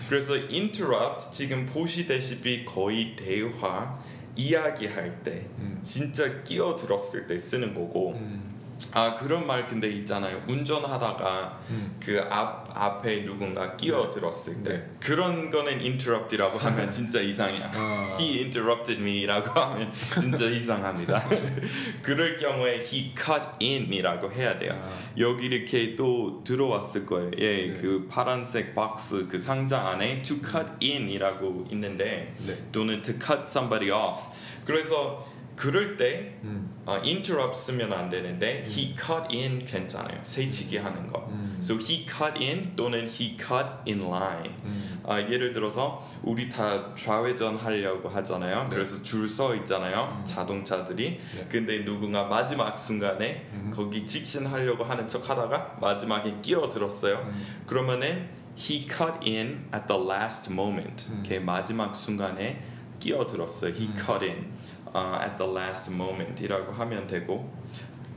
[0.08, 3.98] 그래서 interrupt 지금 보시다시피 거의 대화
[4.36, 5.78] 이야기할 때 음.
[5.82, 8.49] 진짜 끼어들었을 때 쓰는 거고 음.
[8.92, 11.96] 아 그런 말 근데 있잖아요 운전하다가 음.
[12.00, 14.90] 그앞 앞에 누군가 끼어들었을 때 네.
[15.00, 18.16] 그런 거는 interrupt이라고 하면 진짜 이상해요 아.
[18.18, 21.24] he interrupted me라고 하면 진짜 이상합니다
[22.02, 25.10] 그럴 경우에 he cut in이라고 해야 돼요 아.
[25.18, 27.30] 여기 이렇게 또 들어왔을 거예요.
[27.38, 27.78] 예, 네.
[27.80, 32.58] 그 파란색 박스 그 상자 안에 to cut in이라고 있는데 네.
[32.72, 34.28] 또는 to cut somebody off.
[34.64, 35.26] 그래서
[35.60, 36.74] 그럴 때 음.
[36.86, 40.18] 어, interrupt 쓰면 안 되는데 he cut in 괜찮아요.
[40.22, 41.28] 새치기 하는 거.
[41.28, 41.58] 음.
[41.62, 44.54] So he cut in 또는 he cut in line.
[44.64, 45.02] 음.
[45.06, 48.64] 아, 예를 들어서 우리 다 좌회전 하려고 하잖아요.
[48.64, 48.74] 네.
[48.74, 50.16] 그래서 줄 서 있잖아요.
[50.18, 50.24] 음.
[50.24, 51.20] 자동차들이.
[51.36, 51.46] 네.
[51.50, 53.70] 근데 누군가 마지막 순간에 음.
[53.74, 57.16] 거기 직진하려고 하는 척 하다가 마지막에 끼어들었어요.
[57.16, 57.46] 음.
[57.66, 61.04] 그러면은 he cut in at the last moment.
[61.10, 61.44] 음.
[61.44, 62.64] 마지막 순간에
[62.98, 63.72] 끼어들었어요.
[63.74, 63.96] He 음.
[63.96, 64.52] cut in
[64.94, 67.50] uh, at the last moment이라고 하면 되고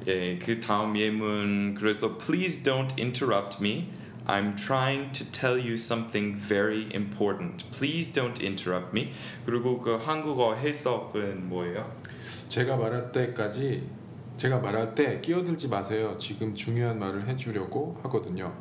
[0.07, 3.89] 예, 그 다음 예문 그래서 please don't interrupt me.
[4.25, 7.65] I'm trying to tell you something very important.
[7.71, 9.11] Please don't interrupt me.
[9.45, 11.91] 그리고 그 한국어 해석은 뭐예요?
[12.47, 13.83] 제가 말할 때까지
[14.37, 16.17] 제가 말할 때 끼어들지 마세요.
[16.17, 18.53] 지금 중요한 말을 해주려고 하거든요.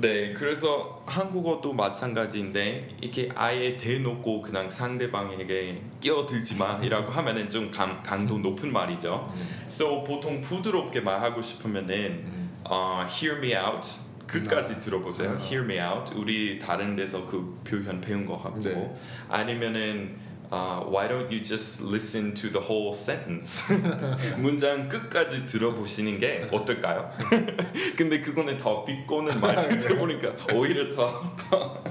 [0.00, 8.38] 네, 그래서 한국어도 마찬가지인데 이렇게 아예 대놓고 그냥 상대방에게 끼어들지 마이라고 하면은 좀 강, 강도
[8.38, 9.32] 높은 말이죠.
[9.34, 9.64] 음.
[9.66, 12.50] So 보통 부드럽게 말하고 싶으면은 음.
[12.62, 13.88] 어, hear me out
[14.28, 15.30] 끝까지 들어보세요.
[15.30, 15.38] 음.
[15.40, 16.14] hear me out.
[16.14, 18.96] 우리 다른 데서 그 표현 배운 거 같고 네.
[19.28, 20.14] 아니면은
[20.50, 23.64] 어, why don't you just listen to the whole sentence?
[24.38, 27.12] 문장 끝까지 들어보시는 게 어떨까요?
[27.96, 31.84] 근데 그거는 더 비꼬는 말투 들어보니까 오히려 더, 더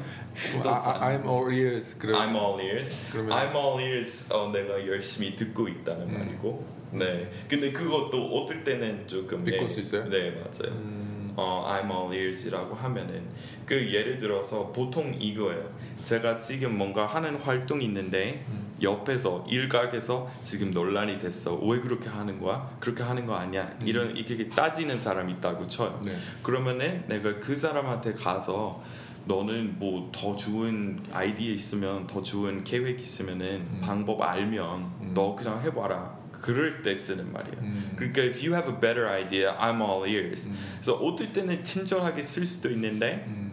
[0.63, 1.97] 아, 아, I'm all ears.
[1.99, 2.95] 그럼 I'm all ears.
[3.11, 4.31] 그러면 I'm all ears.
[4.33, 6.17] 어, 내가 열심히 듣고 있다는 음.
[6.17, 6.77] 말이고.
[6.91, 7.29] 네.
[7.49, 10.09] 근데 그것도 어떨 때는 조금 비꼬을 네, 수 있어요?
[10.09, 10.73] 네, 맞아요.
[10.77, 13.23] 음, 어, I'm all ears이라고 하면은
[13.65, 15.69] 그 예를 들어서 보통 이거예요.
[16.03, 18.73] 제가 지금 뭔가 하는 활동이 있는데 음.
[18.81, 21.55] 옆에서 일각에서 지금 논란이 됐어.
[21.55, 22.75] 왜 그렇게 하는 거야?
[22.79, 23.71] 그렇게 하는 거 아니야.
[23.81, 23.87] 음.
[23.87, 25.99] 이런 이렇게 따지는 사람 있다고 쳐요.
[26.03, 26.17] 네.
[26.41, 28.81] 그러면은 내가 그 사람한테 가서
[29.25, 33.79] 너는 뭐 더 좋은 아이디어 있으면 더 좋은 계획 있으면은 음.
[33.83, 35.11] 방법 알면 음.
[35.13, 36.17] 너 그냥 해봐라.
[36.47, 37.57] 그럴 때 쓰는 말이에요.
[37.59, 37.91] 음.
[37.97, 40.47] 그러니까 if you have a better idea, I'm all ears.
[40.47, 40.55] 음.
[40.75, 43.51] 그래서 어떨 때는 친절하게 쓸 수도 있는데 음.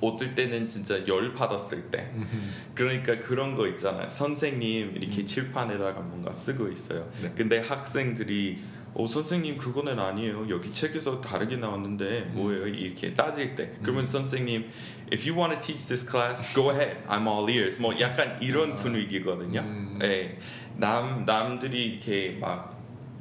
[0.00, 2.52] 어떨 때는 진짜 열 받았을 때 음.
[2.74, 4.08] 그러니까 그런 거 있잖아요.
[4.08, 5.26] 선생님 이렇게 음.
[5.26, 7.08] 칠판에다가 뭔가 쓰고 있어요.
[7.22, 7.32] 네.
[7.36, 8.58] 근데 학생들이
[8.94, 10.48] 어 선생님 그거는 아니에요.
[10.50, 12.32] 여기 책에서 다르게 나왔는데 음.
[12.34, 12.66] 뭐예요?
[12.66, 14.68] 이렇게 따질 때 그러면 선생님
[15.12, 16.98] if you want to teach this class, go ahead.
[17.08, 17.80] I'm all ears.
[17.80, 18.74] 뭐 약간 이런 아.
[18.74, 19.60] 분위기거든요.
[19.60, 19.98] 음.
[20.02, 20.38] 예.
[20.76, 22.72] 남 남들이 이렇게 막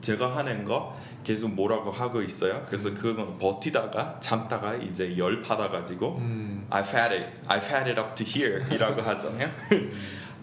[0.01, 2.65] 제가 하는 거 계속 뭐라고 하고 있어요.
[2.67, 6.67] 그래서 그건 버티다가 참다가 이제 열 받아가지고 음.
[6.69, 9.51] I've had it, I've had it up to here 이라고 하잖아요.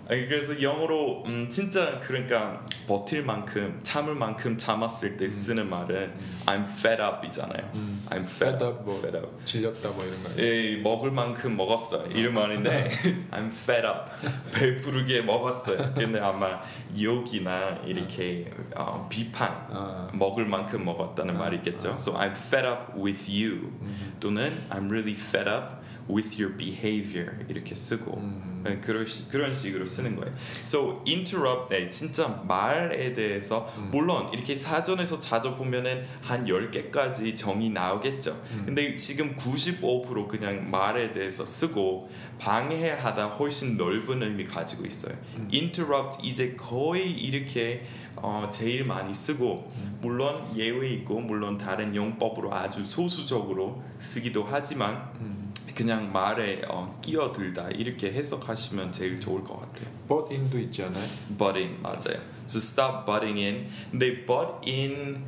[0.09, 6.15] 그래서 영어로 음, 진짜 그러니까 버틸 만큼 참을 만큼 참았을 때 쓰는 말은
[6.47, 7.71] I'm fed up이잖아요.
[7.75, 8.07] 음.
[8.09, 8.97] I'm fed, Fed up, 뭐.
[8.99, 9.45] fed up.
[9.45, 10.31] 질렸다 뭐 이런 거.
[10.39, 12.91] 예, 먹을 만큼 먹었어 이런 말인데
[13.31, 14.11] I'm fed up
[14.55, 15.93] 배부르게 먹었어요.
[15.95, 16.63] 근데 아마
[16.99, 20.09] 욕이나 이렇게 어, 비판 아.
[20.15, 21.91] 먹을 만큼 먹었다는 아, 말이겠죠.
[21.91, 21.95] 아.
[21.95, 24.17] So I'm fed up with you 음.
[24.21, 28.63] 또는 I'm really fed up with your behavior 이렇게 쓰고 음.
[28.65, 30.33] 네, 그런 시, 그런 식으로 쓰는 거예요.
[30.61, 33.91] So interrupt 네, 진짜 말에 대해서 음.
[33.93, 38.43] 물론 이렇게 사전에서 찾아보면은 한 10개까지 정의 나오겠죠.
[38.53, 38.63] 음.
[38.67, 45.15] 근데 지금 95% 그냥 말에 대해서 쓰고 방해하다 훨씬 넓은 의미 가지고 있어요.
[45.37, 45.49] 음.
[45.53, 47.85] interrupt 이제 거의 이렇게
[48.17, 49.99] 어, 제일 많이 쓰고 음.
[50.01, 55.48] 물론 예외 있고 물론 다른 용법으로 아주 소수적으로 쓰기도 하지만 음.
[55.79, 59.87] 그냥 말에 어, 끼어들다 이렇게 해석하시면 제일 좋을 것 같아요.
[60.09, 61.07] But in도 있지 않아요?
[61.39, 62.21] butt in 맞아요.
[62.49, 63.69] So stop butting in.
[63.93, 65.25] 근데 butt in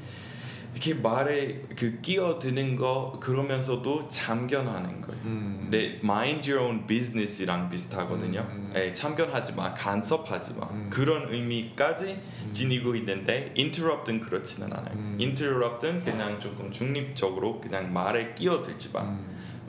[0.74, 5.20] 이렇게 말에 그 끼어드는 거 그러면서도 참견하는 거예요.
[5.24, 5.58] 음.
[5.62, 8.40] 근데 mind your own business이랑 비슷하거든요.
[8.40, 8.72] 음, 음.
[8.74, 10.90] 예, 참견하지 마, 간섭하지 마 음.
[10.92, 12.52] 그런 의미까지 음.
[12.52, 14.94] 지니고 있는데 interrupt은 그렇지는 않아요.
[14.96, 15.16] 음.
[15.20, 19.16] interrupt은 그냥 조금 중립적으로 그냥 말에 끼어들지 마.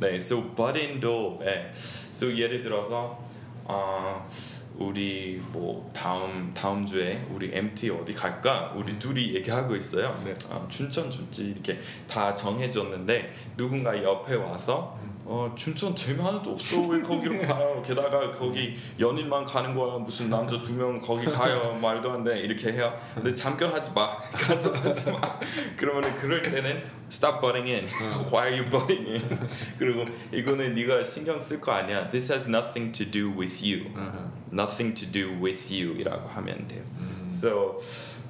[0.02, 0.08] 음.
[0.08, 1.70] 네, so button도 예.
[1.72, 3.20] so 예를 들어서
[3.66, 4.28] 어,
[4.76, 8.74] 우리 뭐 다음 다음 주에 우리 MT 어디 갈까?
[8.76, 10.20] 우리 둘이 얘기하고 있어요.
[10.26, 10.36] 네.
[10.50, 14.98] 아, 춘천 좋지 이렇게 다 정해졌는데 누군가 옆에 와서
[15.34, 17.82] 어 춘천 재미 하나도 없어 왜 거기로 가요?
[17.88, 22.74] 게다가 거기 연인만 가는 거야 무슨 남자 두 명 거기 가요 말도 안 돼 이렇게
[22.74, 22.94] 해요.
[23.16, 25.40] 근데 참견하지 마 간섭하지 마.
[25.78, 27.88] 그러면은 그럴 때는 stop butting in.
[28.30, 29.50] Why are you butting in?
[29.80, 32.10] 그리고 이거는 네가 신경 쓸 거 아니야.
[32.10, 33.90] This has nothing to do with you.
[33.96, 34.30] 아하.
[34.52, 36.84] Nothing to do with you이라고 하면 돼요.
[37.00, 37.28] 음.
[37.32, 37.80] So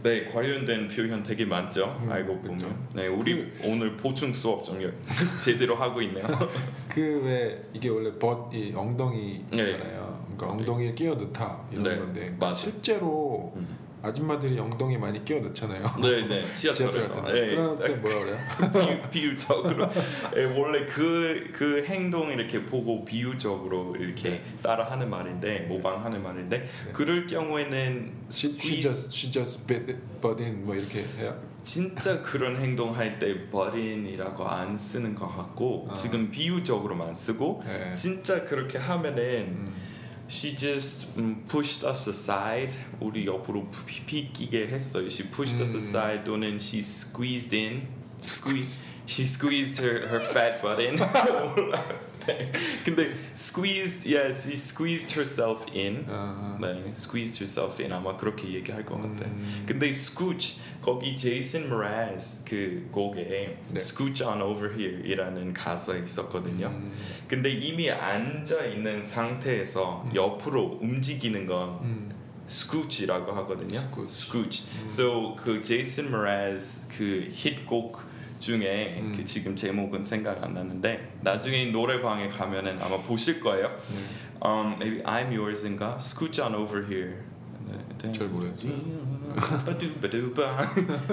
[0.04, 2.00] 네 관련된 표현 되게 많죠.
[2.04, 2.48] 음, 알고 그쵸.
[2.54, 2.88] 보면.
[2.94, 4.80] 네 우리 오늘 보충 수업 좀
[5.40, 6.26] 제대로 하고 있네요.
[6.90, 9.62] 그 왜 이게 원래 벗이 엉덩이 네.
[9.62, 10.26] 있잖아요.
[10.26, 12.56] 그러니까 엉덩이에 끼어 넣다 이런 네, 건데 맞아.
[12.56, 13.68] 실제로 음.
[14.04, 15.84] 아줌마들이 엉덩이 많이 끼워 넣잖아요.
[16.02, 17.22] 네네 지하철 지하철에서.
[17.32, 18.38] 네, 그런 때 뭐라 그래요?
[19.12, 19.88] 비유, 비유적으로
[20.36, 24.44] 예, 원래 그, 그 행동 이렇게 보고 비유적으로 이렇게 네.
[24.64, 30.76] 따라하는 말인데 모방하는 말인데 그럴 경우에는 She, she just she just bit butt in 뭐
[30.76, 31.38] 이렇게 해요.
[31.64, 35.94] 진짜 그런 행동할 때 버린이라고 안 쓰는 것 같고 아.
[35.94, 37.94] 지금 비유적으로만 쓰고 네.
[37.94, 39.91] 진짜 그렇게 하면은 음.
[40.31, 42.75] She just um, pushed us aside.
[43.01, 45.07] 우리 옆으로 비- 비끼게 했어요.
[45.09, 45.79] She pushed us 음.
[45.79, 47.87] aside 또는 she squeezed in.
[48.21, 48.83] Squeezed.
[49.07, 50.99] She squeezed her, her fat butt in.
[52.38, 52.52] 네.
[52.84, 56.06] 근데 squeezed, yeah, she squeezed herself in.
[56.08, 59.26] 아, 네, squeezed herself in 아마 그렇게 얘기할 것 같아.
[59.26, 59.64] 음.
[59.68, 63.78] 근데 scooch 거기 제이슨 모라즈 그 곡에 네.
[63.78, 66.68] scooch on over here이라는 가사 있었거든요.
[66.68, 66.92] 음.
[67.28, 72.12] 근데 이미 앉아 있는 상태에서 옆으로 움직이는 건 음.
[72.48, 73.80] scooch이라고 하거든요.
[73.80, 74.10] Scooch.
[74.10, 74.66] scooch.
[74.82, 74.86] 음.
[74.88, 78.11] So 그 제이슨 모라즈 그 히트곡
[78.42, 79.14] 중에 음.
[79.16, 83.68] 그 지금 제목은 생각 안 나는데 나중에 노래방에 가면은 아마 보실 거예요.
[83.68, 84.32] 네.
[84.44, 85.98] Um, maybe I'm yours인가?
[86.00, 87.31] Scooch on over here.
[87.68, 88.72] 네, 잘 모르겠어요.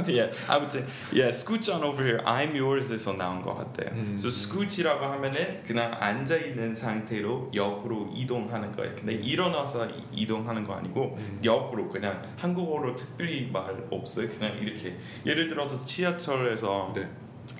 [0.09, 2.21] yeah, 아무튼 yeah, scooch on over here.
[2.25, 3.91] I'm yours에서 나온 것 같아요.
[3.95, 4.15] 음.
[4.19, 8.95] So scooch이라고 하면은 그냥 앉아 있는 상태로 옆으로 이동하는 거예요.
[8.97, 11.41] 근데 일어나서 이- 이동하는 거 아니고 음.
[11.45, 14.29] 옆으로 그냥 한국어로 특별히 말 없어요.
[14.31, 17.09] 그냥 이렇게 예를 들어서 지하철에서 네.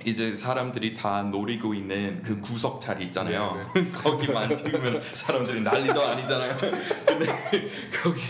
[0.05, 3.69] 이제 사람들이 다 노리고 있는 그 구석 자리 있잖아요.
[3.73, 6.57] 네, 거기만 띄우면 사람들이 난리도 아니잖아요.
[7.05, 7.25] 근데
[8.01, 8.21] 거기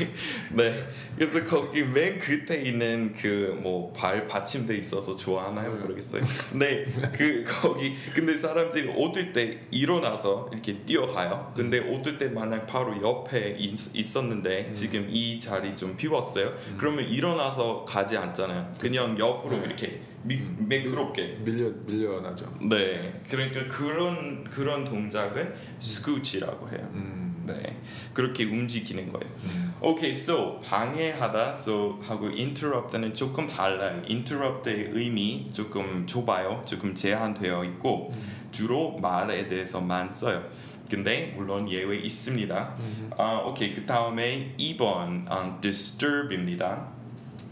[0.51, 0.83] 네
[1.15, 5.79] 그래서 거기 맨 끝에 있는 그 뭐 발 받침대 있어서 좋아하나요 네.
[5.81, 6.21] 모르겠어요.
[6.51, 11.51] 근데 그 거기 근데 사람들이 얻을 때 일어나서 이렇게 뛰어가요.
[11.55, 14.71] 근데 얻을 때 만약 바로 옆에 있, 있었는데 음.
[14.71, 16.51] 지금 이 자리 좀 비웠어요.
[16.77, 18.71] 그러면 일어나서 가지 않잖아요.
[18.79, 19.65] 그냥 옆으로 네.
[19.65, 20.65] 이렇게 미, 음.
[20.67, 22.53] 매끄럽게 밀려 밀려나죠.
[22.69, 26.89] 네, 그러니까 그런 그런 동작은 scooch이라고 해요.
[26.93, 27.43] 음.
[27.47, 27.79] 네,
[28.13, 29.33] 그렇게 움직이는 거예요.
[29.45, 29.73] 음.
[29.81, 34.03] 오케이, so 방해하다, so 하고 interrupt는 조금 달라요.
[34.07, 38.13] interrupt의 의미 조금 좁아요, 조금 제한되어 있고
[38.51, 40.43] 주로 말에 대해서만 써요.
[40.89, 42.75] 근데 물론 예외 있습니다.
[42.79, 43.09] 음.
[43.17, 46.98] 아, 오케이, 그 다음에 2번 아, disturb입니다.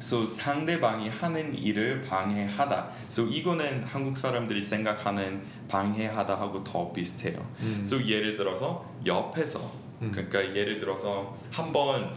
[0.07, 2.91] So 상대방이 하는 일을 방해하다.
[3.09, 7.45] So 이거는 한국 사람들이 생각하는 방해하다 하고 더 비슷해요.
[7.59, 7.81] 음.
[7.81, 9.69] So 예를 들어서 옆에서
[10.01, 10.11] 음.
[10.13, 12.15] 그러니까 예를 들어서 한번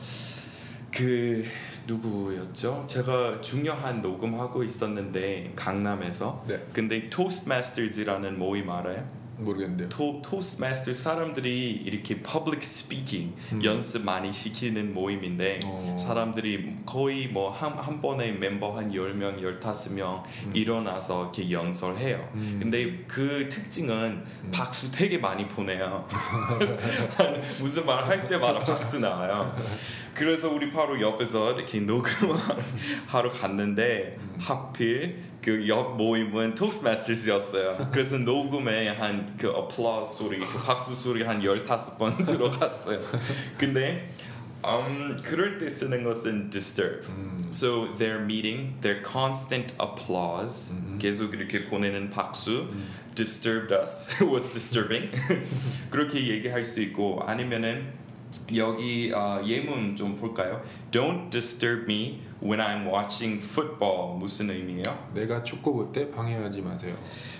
[0.92, 1.44] 그
[1.88, 2.84] 누구였죠?
[2.86, 6.64] 제가 중요한 녹음하고 있었는데 강남에서 네.
[6.72, 9.04] 근데 Toastmasters라는 모임 알아요?
[9.44, 9.88] 모르겠는데요.
[9.88, 13.64] 토, Toastmaster 사람들이 이렇게 public speaking 음.
[13.64, 15.96] 연습 많이 시키는 모임인데 어.
[15.98, 20.52] 사람들이 거의 뭐한 한 번에 멤버 한 10명, 15명 음.
[20.54, 22.28] 일어나서 이렇게 연설해요.
[22.34, 22.58] 음.
[22.60, 24.50] 근데 그 특징은 음.
[24.52, 26.06] 박수 되게 많이 보내요.
[27.60, 29.54] 무슨 말 할 때마다 박수 나와요.
[30.14, 34.36] 그래서 우리 바로 옆에서 이렇게 녹음하러 갔는데 음.
[34.38, 37.88] 하필 그옆 모임은 토스트마스터즈였어요.
[37.92, 43.00] 그래서 녹음에 한그 applause 소리, 그 박수 소리 한 15번 들어갔어요.
[43.56, 44.08] 근데
[44.64, 47.06] 음, 그럴 때 쓰는 것은 disturb.
[47.08, 47.38] 음.
[47.50, 50.98] So their meeting, their constant applause, 음.
[51.00, 52.86] 계속 이렇게 보내는 박수, 음.
[53.14, 55.10] disturbed us, was disturbing.
[55.90, 57.92] 그렇게 얘기할 수 있고 아니면은
[58.54, 60.62] 여기 어, 예문 좀 볼까요?
[60.90, 64.18] Don't disturb me when I'm watching football.
[64.18, 64.82] 무슨 의미예요?
[65.14, 66.96] 내가 축구 볼 때 방해하지 마세요.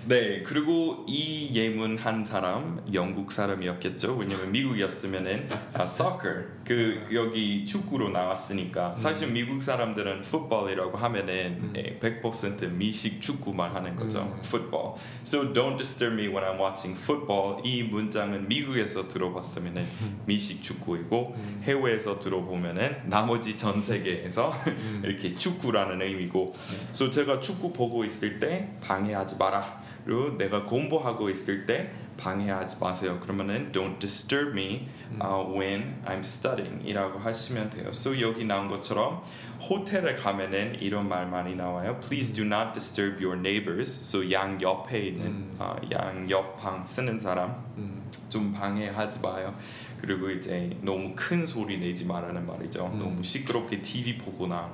[0.06, 4.16] 네, 그리고 이 예문 한 사람 영국 사람이었겠죠.
[4.16, 11.72] 왜냐면 미국이었으면은 아, soccer 그 여기 축구로 나왔으니까 사실 미국 사람들은 football이라고 하면은 음.
[11.76, 14.20] 예, 100% 미식 축구만 하는 거죠.
[14.20, 14.40] 음.
[14.42, 14.94] football.
[15.22, 17.60] So don't disturb me when I'm watching football.
[17.64, 19.86] 이 문장은 미국에서 들어봤으면은
[20.26, 21.60] 미식 축구이고 음.
[21.64, 25.02] 해외에서 들어보면은 나머지 전 세계에서 음.
[25.04, 26.54] 이렇게 축구라는 의미고
[26.86, 33.18] 그래서 제가 축구 보고 있을 때 방해하지 마라 그리고 내가 공부하고 있을 때 방해하지 마세요
[33.20, 34.88] 그러면은 don't disturb me
[35.22, 39.22] uh, when I'm studying 이라고 하시면 돼요 so 여기 나온 것처럼
[39.60, 45.06] 호텔에 가면은 이런 말 많이 나와요 please do not disturb your neighbors so 양 옆에
[45.08, 45.56] 있는 음.
[45.58, 48.00] 어, 양 옆방 쓰는 사람 음.
[48.30, 49.54] 좀 방해하지 마요.
[50.00, 52.86] 그리고 이제 너무 큰 소리 내지 말라는 말이죠.
[52.86, 52.98] 음.
[52.98, 54.72] 너무 시끄럽게 TV 보거나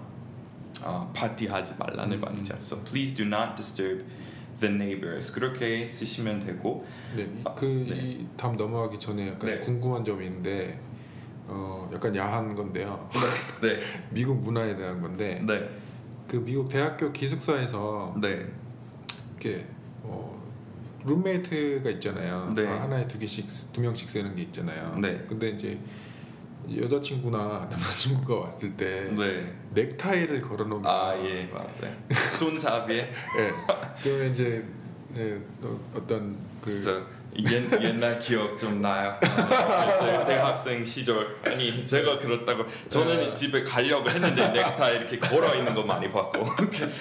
[0.85, 2.55] 아, 파티하지 말라는 음, 말이죠.
[2.57, 4.05] So please do not disturb
[4.59, 5.33] the neighbors.
[5.33, 7.97] 그렇게 쓰시면 되고 네, 이- 아, 그 네.
[7.97, 8.27] 이
[8.57, 9.59] 넘어가기 전에 약간 네.
[9.61, 10.79] 궁금한 점이 있는데
[11.47, 13.09] 어 약간 야한 건데요.
[13.63, 13.79] 네,
[14.11, 15.69] 미국 문화에 대한 건데 네,
[16.29, 18.47] 그 미국 대학교 기숙사에서 네,
[19.41, 19.67] 이렇게
[20.03, 20.41] 어,
[21.05, 22.53] 룸메이트가 있잖아요.
[22.57, 22.67] 네.
[22.67, 24.97] 아, 하나에 두 개씩 두 명씩 쓰는 게 있잖아요.
[25.01, 25.25] 네.
[25.29, 25.79] 근데 이제
[26.75, 29.55] 여자친구나 남자친구가 왔을 때 네.
[29.75, 31.95] 넥타이를 걸어놓으면 아, 예, 맞아요.
[32.39, 32.99] 손잡이에
[33.39, 33.53] 예.
[34.03, 34.65] 그러면 이제
[35.15, 37.03] 네, 또 어떤 그 진짜
[37.39, 39.19] 옛, 옛날 기억 좀 나요.
[39.21, 43.35] 제 대학생 시절 아니 제가 그렇다고 저는 네.
[43.35, 46.45] 집에 가려고 했는데 넥타이 이렇게 걸어 있는 거 많이 봤고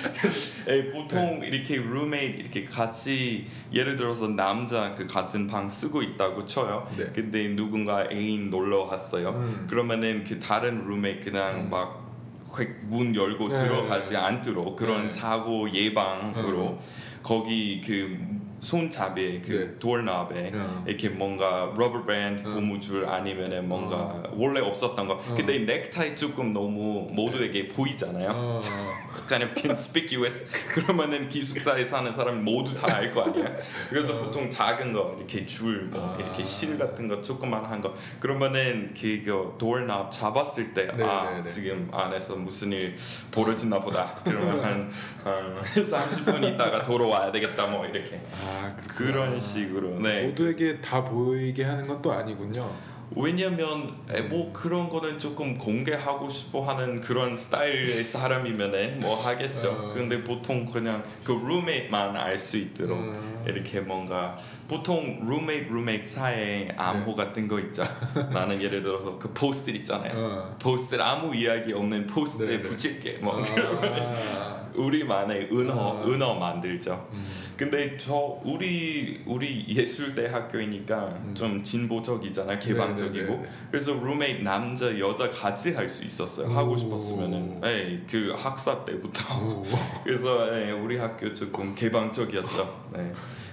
[0.68, 6.88] 에, 보통 이렇게 룸메이트 이렇게 같이 예를 들어서 남자 그 같은 방 쓰고 있다고 쳐요.
[6.98, 7.06] 네.
[7.14, 9.30] 근데 누군가 애인 놀러 왔어요.
[9.30, 9.68] 음.
[9.70, 11.70] 그러면은 그 다른 룸메이트 그냥 음.
[11.70, 13.54] 막문 열고 네.
[13.54, 15.10] 들어가지 않도록 그런 네.
[15.10, 16.78] 사고 예방으로
[17.24, 18.18] 거기 그
[18.60, 19.80] 손잡이에 그 네.
[19.80, 20.84] door knob에 어.
[20.88, 22.53] 이렇게 뭔가 rubber band 어.
[22.53, 25.34] 고무줄 아니면은 뭔가 원래 없었던 거 어.
[25.36, 28.62] 근데 넥타이 조금 너무 모두에게 보이잖아요 어,
[29.16, 33.56] It's kind of conspicuous 그러면은 기숙사에 사는 사람 모두 다 알 거 아니야
[33.89, 36.16] 그래서 보통 작은 거 이렇게 줄뭐 어.
[36.18, 36.22] 아.
[36.22, 41.43] 이렇게 실 같은 거 조그만 거 그러면은 그거 도어knob 잡았을 때 네, 아 네, 네.
[41.43, 42.95] 지금 안에서 무슨 일
[43.32, 44.91] 벌어졌나 보다 그러면 한,
[45.24, 51.88] 한 30분 있다가 돌아와야 되겠다 뭐 이렇게 아 그런 식으로 네 모두에게 다 보이게 하는
[51.88, 52.70] 건 또 아니군요.
[53.16, 59.70] 왜냐면 에, 뭐 그런 거는 조금 공개하고 싶어 하는 그런 스타일의 사람이면은 뭐 하겠죠.
[59.72, 59.93] 어.
[59.93, 63.43] 근데 보통 그냥 그 룸메이트만 알 수 있도록 음.
[63.48, 64.38] 이렇게 뭔가
[64.68, 67.24] 보통 룸메이트 룸메이트 사이에 암호 네.
[67.24, 67.84] 같은 거 있죠.
[68.34, 70.14] 나는 예를 들어서 그 포스트잇 있잖아요.
[70.16, 70.56] 어.
[70.60, 72.62] 포스트잇 아무 이야기 없는 포스트잇 네, 네.
[72.64, 74.66] 붙일게 뭐 아.
[74.76, 76.04] 우리만의 은어 어.
[76.06, 77.08] 은어 만들죠.
[77.14, 77.45] 음.
[77.58, 81.36] 근데 저 우리 우리 예술대 학교이니까 음.
[81.36, 83.49] 좀 진보적이잖아요 개방적이고 네, 네, 네, 네.
[83.72, 86.78] 그래서 룸메이트 남자 여자 같이 할 수 있었어요 하고 오.
[86.78, 89.66] 싶었으면은 네, 그 학사 때부터 오.
[90.03, 93.12] 그래서 네, 우리 학교 조금 개방적이었죠 네.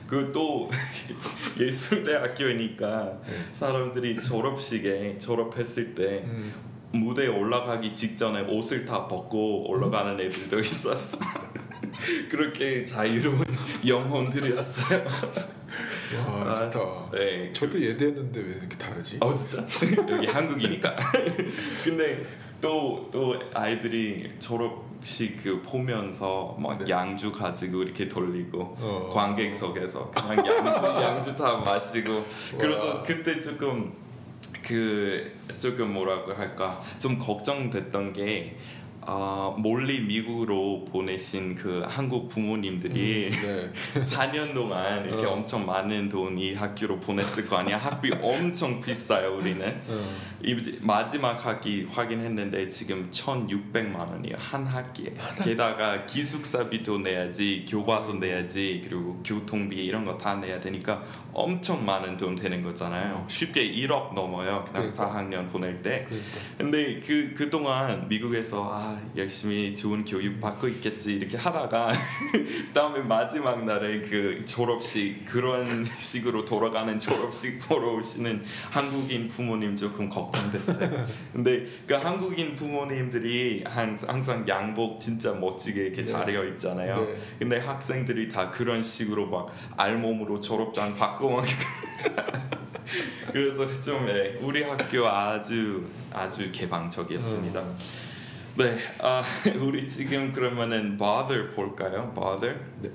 [0.08, 0.68] 그또
[1.60, 3.32] 예술대 학교이니까 네.
[3.52, 6.52] 사람들이 졸업식에 졸업했을 때 음.
[6.92, 11.18] 무대에 올라가기 직전에 옷을 다 벗고 올라가는 애들도 있었어.
[12.30, 13.44] 그렇게 자유로운
[13.86, 15.04] 영혼들이었어요.
[16.28, 17.10] 와 아, 좋다.
[17.12, 17.52] 네.
[17.52, 19.18] 저도 예대했는데 왜 이렇게 다르지?
[19.20, 19.64] 어 진짜
[20.08, 20.96] 여기 한국이니까.
[21.84, 22.26] 근데
[22.60, 26.90] 또 또 아이들이 졸업식 그 보면서 막 네.
[26.90, 29.10] 양주 가지고 이렇게 돌리고 어.
[29.12, 32.24] 관객석에서 그냥 양주 양주 다 마시고
[32.58, 33.02] 그래서 와.
[33.02, 33.92] 그때 조금
[34.66, 38.56] 그 조금 뭐라고 할까 좀 걱정됐던 게
[39.04, 44.00] 아, 몰리 미국으로 보내신 그 한국 부모님들이 음, 네.
[44.00, 45.32] 4년 동안 이렇게 어.
[45.32, 50.08] 엄청 많은 돈 이 학교로 보냈을 거 아니야 학비 엄청 비싸요 우리는 어.
[50.42, 59.20] 이 마지막 학기 확인했는데 지금 1,600만 원이에요 한 학기에 게다가 기숙사비도 내야지 교과서 내야지 그리고
[59.24, 64.88] 교통비 이런 거 다 내야 되니까 엄청 많은 돈 되는 거잖아요 쉽게 1억 넘어요 그냥
[64.88, 65.10] 그러니까.
[65.10, 66.38] 4학년 보낼 때 그러니까.
[66.58, 71.92] 근데 그 그동안 미국에서 아 열심히 좋은 교육 받고 있겠지 이렇게 하다가
[72.74, 81.06] 다음에 마지막 날에 그 졸업식 그런 식으로 돌아가는 졸업식 보러 오시는 한국인 부모님 조금 걱정됐어요.
[81.32, 86.12] 근데 그 한국인 부모님들이 한- 항상 양복 진짜 멋지게 이렇게 네.
[86.12, 87.00] 차려 입잖아요.
[87.04, 87.16] 네.
[87.38, 91.44] 근데 학생들이 다 그런 식으로 막 알몸으로 졸업장 받고 막
[93.32, 97.60] 그래서 좀 예, 우리 학교 아주 아주 개방적이었습니다.
[97.60, 97.76] 음.
[98.54, 99.22] 네, 아,
[99.60, 102.12] 우리 지금 그러면은 bother 볼까요?
[102.14, 102.58] bother.
[102.80, 102.90] 네.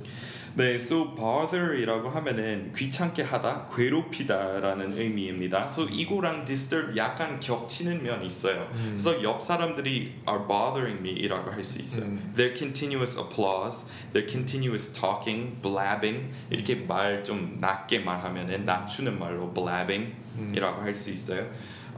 [0.55, 5.65] 네, so bother이라고 하면은 귀찮게 하다, 괴롭히다라는 의미입니다.
[5.69, 8.67] so 이거랑 disturb 약간 겹치는 면이 있어요.
[8.73, 8.97] 음.
[8.97, 12.05] 그래서 옆 사람들이 are bothering me이라고 할 수 있어요.
[12.05, 12.33] 음.
[12.35, 20.81] Their continuous applause, their continuous talking, blabbing 이렇게 말 좀 낮게 말하면은 낮추는 말로 blabbing이라고
[20.81, 21.47] 할 수 있어요.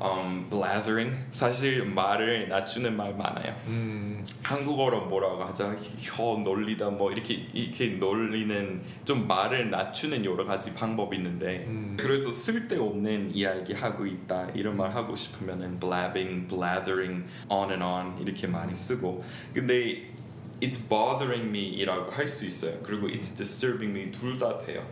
[0.02, 3.54] Um, blathering 사실 말을 낮추는 말 많아요.
[3.68, 4.24] 음.
[4.44, 11.18] 한국어로 뭐라고 하자 혀 놀리다 뭐 이렇게 이렇게 놀리는 좀 말을 낮추는 여러 가지 방법이
[11.18, 11.98] 있는데 음.
[12.00, 18.48] 그래서 쓸데없는 이야기 하고 있다 이런 말 하고 싶으면은 blabbing, blathering, on and on 이렇게
[18.48, 19.24] 많이 쓰고
[19.54, 20.14] 근데
[20.62, 24.86] it's bothering me이라고 할 수 있어요 그리고 it's disturbing me 둘 다 돼요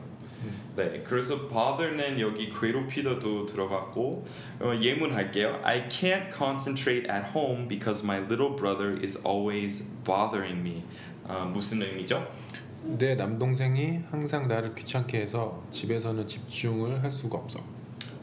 [0.76, 4.26] 네, 그래서 bother는 여기 괴롭히다도 들어갔고
[4.60, 5.60] 어, 예문할게요.
[5.64, 10.84] I can't concentrate at home because my little brother is always bothering me.
[11.24, 12.26] 어, 무슨 의미죠?
[12.84, 17.60] 내 남동생이 항상 나를 귀찮게 해서 집에서는 집중을 할 수가 없어.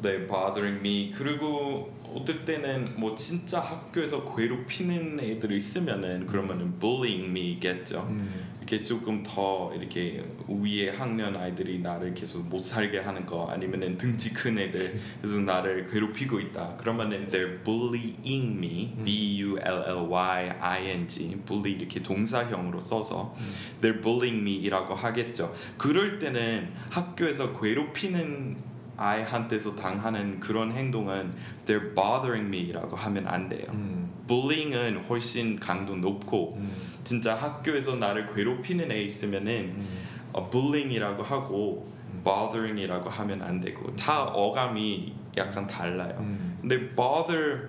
[0.00, 1.12] 네, bothering me.
[1.12, 8.06] 그리고 어떨 때는 뭐 진짜 학교에서 괴롭히는 애들이 있으면은 그러면은 bullying me겠죠.
[8.08, 8.53] 음.
[8.64, 14.32] 이렇게 조금 더 이렇게 위에 학년 아이들이 나를 계속 못 살게 하는 거 아니면은 등치
[14.32, 16.76] 큰 애들 그래서 나를 괴롭히고 있다.
[16.78, 22.80] 그러면은 they're bullying me, b u l l y i n g, bully 이렇게 동사형으로
[22.80, 23.34] 써서
[23.82, 25.54] they're bullying me이라고 하겠죠.
[25.76, 28.56] 그럴 때는 학교에서 괴롭히는
[28.96, 31.34] 아이한테서 당하는 그런 행동은
[31.66, 33.66] they're bothering me라고 하면 안 돼요.
[33.72, 34.10] 음.
[34.26, 36.72] bullying은 훨씬 강도 높고 음.
[37.04, 39.86] 진짜 학교에서 나를 괴롭히는 애 있으면은 음.
[40.32, 41.92] 어, bullying이라고 하고
[42.24, 46.16] bothering이라고 하면 안 되고 다 어감이 약간 달라요.
[46.20, 46.56] 음.
[46.60, 47.68] 근데 bother,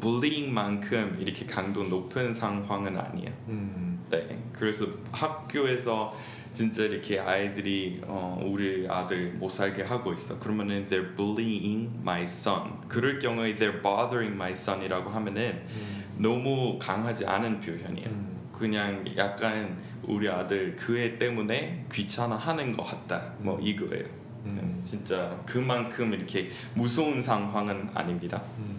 [0.00, 3.32] bullying만큼 이렇게 강도 높은 상황은 아니에요.
[3.48, 4.04] 음.
[4.10, 6.14] 네, 그래서 학교에서
[6.52, 10.38] 진짜 이렇게 아이들이 어, 우리 아들 못 살게 하고 있어.
[10.38, 12.80] 그러면은 they're bullying my son.
[12.86, 16.04] 그럴 경우에 they're bothering my son이라고 하면은 음.
[16.18, 18.33] 너무 강하지 않은 표현이에요.
[18.64, 18.70] 음.
[18.70, 23.34] 그냥 약간 우리 아들 그 애 때문에 귀찮아 하는 것 같다.
[23.38, 24.04] 뭐 이거예요.
[24.46, 24.80] 음.
[24.84, 28.42] 진짜 그만큼 이렇게 무서운 상황은 아닙니다.
[28.58, 28.78] 음.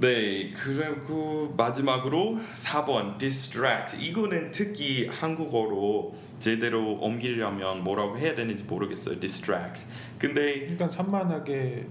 [0.00, 4.00] 네, 그리고 마지막으로 4번 distract.
[4.00, 9.18] 이거는 특히 한국어로 제대로 옮기려면 뭐라고 해야 되는지 모르겠어요.
[9.18, 9.82] distract.
[10.18, 11.86] 근데 약간 산만하게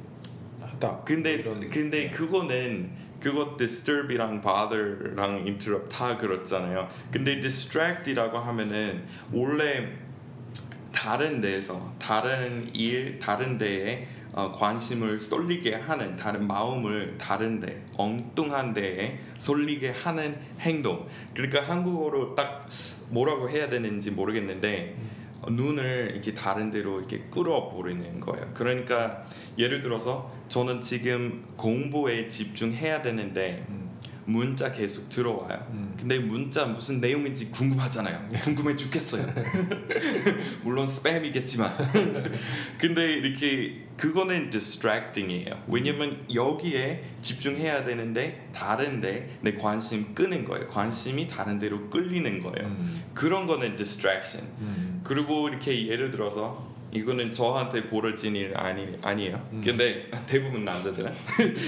[0.62, 1.02] 하다.
[1.04, 1.38] 근데
[1.70, 6.90] 근데 그거는 그거 disturb이랑 bother랑 interrupt 다 그렇잖아요.
[7.12, 9.88] 근데 distract이라고 하면은 원래
[10.94, 18.74] 다른 데에서 다른 일 다른 데에 어, 관심을 쏠리게 하는 다른 마음을 다른 데 엉뚱한
[18.74, 22.68] 데에 쏠리게 하는 행동 그러니까 한국어로 딱
[23.10, 25.17] 뭐라고 해야 되는지 모르겠는데 어,
[25.50, 29.22] 눈을 이렇게 다른 데로 이렇게 끌어버리는 거예요 그러니까
[29.58, 33.90] 예를 들어서 저는 지금 공부에 집중해야 되는데 음.
[34.26, 35.97] 문자 계속 들어와요 음.
[36.08, 38.30] 근데 문자 무슨 내용인지 궁금하잖아요.
[38.42, 39.26] 궁금해 죽겠어요.
[40.64, 41.70] 물론 스팸이겠지만.
[42.80, 45.64] 근데 이렇게 그거는 distracting이에요.
[45.68, 50.68] 왜냐면 여기에 집중해야 되는데 다른데 내 관심 끄는 거예요.
[50.68, 52.70] 관심이 다른 데로 끌리는 거예요.
[52.70, 53.04] 음.
[53.14, 54.50] 그런 거는 distraction.
[54.62, 55.02] 음.
[55.04, 59.46] 그리고 이렇게 예를 들어서 이거는 저한테 벌어진 일 아니 아니에요.
[59.52, 59.62] 음.
[59.64, 61.12] 근데 대부분 남자들은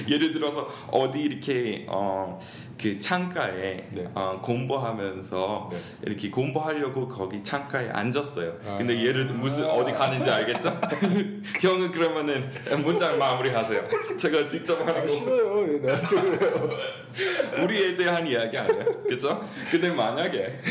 [0.07, 2.39] 예를 들어서 어디 이렇게 어
[2.81, 4.09] 그 창가에 네.
[4.15, 5.77] 어, 공부하면서 네.
[6.03, 8.57] 이렇게 공부하려고 거기 창가에 앉았어요.
[8.65, 8.77] 아.
[8.77, 10.79] 근데 들어 무슨 어디 가는지 알겠죠?
[11.59, 12.49] 형은 그러면은
[12.81, 13.83] 문장 마무리하세요.
[14.17, 15.73] 제가 직접 하는 아, 거 싫어요.
[15.73, 16.69] 얘 나한테 그래요.
[17.63, 19.43] 우리에 대한 이야기 아니야, 그렇죠?
[19.71, 20.61] 근데 만약에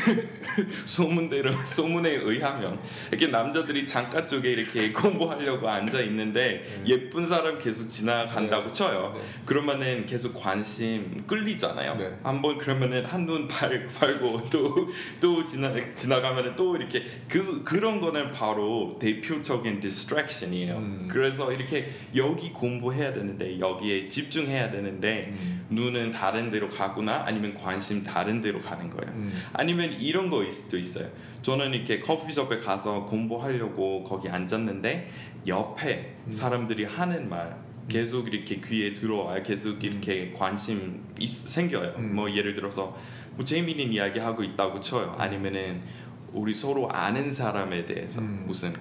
[0.84, 2.78] 소문대로 소문에 의하면
[3.10, 9.14] 이렇게 남자들이 창가 쪽에 이렇게 공부하려고 앉아 있는데 예쁜 사람 계속 지나간다고 쳐요.
[9.16, 9.22] 네.
[9.44, 11.94] 그러면은 계속 관심 끌리잖아요.
[11.98, 12.16] 네.
[12.22, 14.88] 한번 그러면은 한눈 팔고 또
[15.20, 20.76] 또 지나 지나가면은 또 이렇게 그 그런 거는 바로 대표적인 distraction이에요.
[20.76, 21.08] 음.
[21.10, 25.66] 그래서 이렇게 여기 공부해야 되는데 여기에 집중해야 되는데 음.
[25.70, 29.12] 눈은 다른 데로 가거나 아니면 관심 다른 데로 가는 거예요.
[29.14, 29.32] 음.
[29.52, 31.08] 아니면 이런 거일 수도 있어요.
[31.42, 35.10] 저는 이렇게 커피숍에 가서 공부하려고 거기 앉았는데
[35.46, 36.32] 옆에 음.
[36.32, 39.42] 사람들이 하는 말 계속 이렇게 귀에 들어와요.
[39.42, 41.94] 계속 이렇게 관심 있, 생겨요.
[41.98, 42.14] 음.
[42.14, 42.96] 뭐 예를 들어서
[43.36, 45.14] 뭐 재미있는 이야기 하고 있다고 쳐요.
[45.18, 45.82] 아니면은
[46.32, 48.44] 우리 서로 아는 사람에 대해서 음.
[48.46, 48.74] 무슨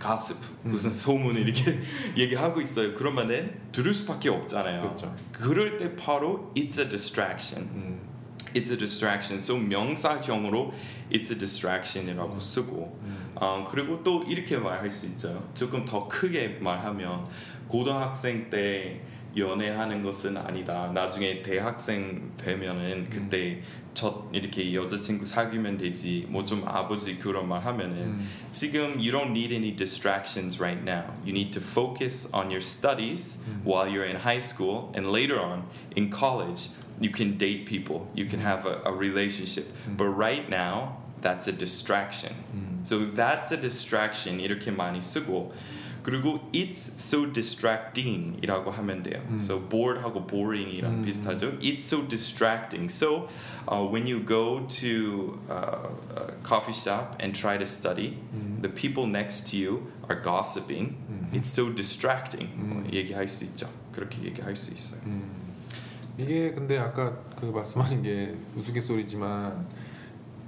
[0.66, 0.72] 음.
[0.72, 1.80] 무슨 소문을 이렇게
[2.18, 2.94] 얘기하고 있어요.
[2.94, 4.82] 그러면은 들을 수밖에 없잖아요.
[4.82, 5.16] 그렇죠.
[5.32, 7.70] 그럴 때 바로 it's a distraction.
[7.74, 8.00] 음.
[8.54, 9.42] It's a distraction.
[9.42, 10.74] So 명사형으로
[11.12, 13.27] it's a distraction이라고 쓰고 음.
[13.37, 15.49] 어, 그리고 또 이렇게 말할 수 있죠.
[15.55, 17.27] 조금 더 크게 말하면
[17.69, 19.01] 고등학생 때
[19.37, 20.91] 연애하는 것은 아니다.
[20.93, 23.63] 나중에 대학생 되면은 그때
[23.95, 26.27] 첫 이렇게 여자친구 사귀면 되지.
[26.29, 28.29] 뭐 좀 아버지 그런 말 하면은 음.
[28.51, 31.05] 지금 you don't need any distractions right now.
[31.25, 35.65] You need to focus on your studies while you're in high school and later on
[35.97, 36.71] in college
[37.01, 38.07] you can date people.
[38.15, 39.67] You can have a, a relationship.
[39.97, 42.35] But right now that's a distraction.
[42.55, 42.81] 음.
[42.85, 45.53] So that's a distraction 이렇게 많이 쓰고
[46.03, 49.23] 그리고 it's so distracting이라고 하면 돼요.
[49.31, 49.39] 음.
[49.39, 51.03] So bored하고 boring이랑 음.
[51.03, 51.59] 비슷하죠.
[51.61, 52.91] It's so distracting.
[52.91, 53.29] So
[53.69, 58.61] uh, when you go to uh, a coffee shop and try to study, 음.
[58.63, 60.97] the people next to you are gossiping.
[61.09, 61.29] 음.
[61.33, 62.49] It's so distracting.
[62.59, 62.69] 음.
[62.69, 63.69] 뭐 얘기할 수 있죠.
[63.93, 65.01] 그렇게 얘기할 수 있어요.
[65.07, 65.31] 음.
[66.19, 69.67] 이게 근데 아까 그 말씀하신 게 우스갯소리지만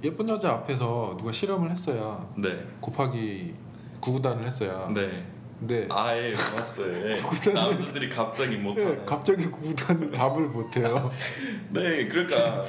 [0.02, 3.54] 예쁜 여자 앞에서 누가 실험을 했어야 네, 곱하기
[4.00, 5.24] 구구단을 했어야 네,
[5.58, 6.90] 근데 아예 왔어요.
[7.10, 7.20] 예.
[7.52, 8.90] 남자들이 갑자기 못하네.
[8.90, 11.10] 예, 갑자기 구구단 답을 못해요.
[11.68, 12.64] 네, 그러니까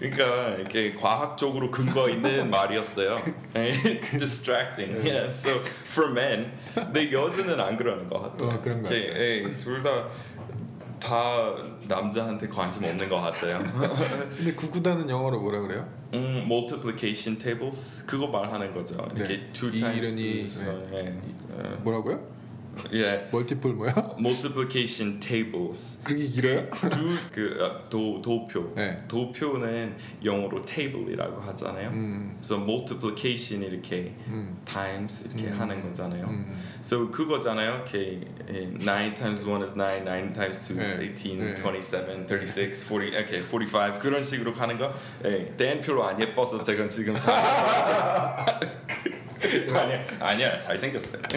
[0.00, 3.16] 그러니까 이렇게 과학적으로 근거 있는 말이었어요.
[3.54, 4.96] It's distracting.
[5.06, 8.50] Yeah, so for men, 근데 여자는 안 그러는 것 같아요.
[8.50, 9.56] 어, 그런 것 같아요.
[9.58, 10.08] 둘다
[10.98, 11.54] 다
[11.86, 13.60] 남자한테 관심 없는 것 같아요.
[14.36, 15.88] 근데 구구단은 영어로 뭐라 그래요?
[16.14, 18.94] 음, multiplication tables 그거 말하는 거죠.
[19.14, 19.52] 이렇게 네.
[19.52, 20.88] two 이 times 이른이, two.
[20.92, 21.76] 예.
[21.82, 22.37] 뭐라고요?
[22.92, 23.28] 예.
[23.32, 24.16] 멀티플 뭐야?
[24.18, 25.98] multiplication tables.
[26.04, 26.70] 그렇게 길어요?
[26.70, 28.72] 두그도 도표.
[28.74, 28.96] 네.
[29.08, 31.90] 도표는 영어로 table이라고 하잖아요.
[31.90, 35.60] 음, 그래서 multiplication 이렇게 음, times 이렇게 음.
[35.60, 36.26] 하는 거잖아요.
[36.26, 36.56] 음.
[36.80, 37.74] So 그거잖아요.
[37.74, 41.14] 이렇게 9 times 1 is 9, 9 times 2 is 네.
[41.14, 41.54] 18, 네.
[41.78, 44.92] 27, 36, 40, okay, 45 그런 식으로 가는 거.
[45.24, 47.34] 예, 댄 별로 안 예뻐서 제가 지금 잘
[49.74, 51.22] 아니야, 아니야, 잘 생겼어요.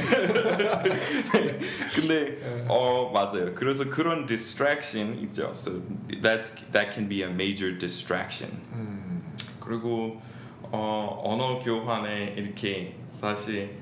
[1.96, 3.54] 근데 어 맞아요.
[3.54, 5.52] 그래서 그런 distraction 있죠.
[5.54, 5.82] So
[6.22, 8.52] that's that can be a major distraction.
[8.74, 9.22] 음.
[9.60, 10.22] 그리고
[10.64, 13.82] 어, 언어 교환에 이렇게 사실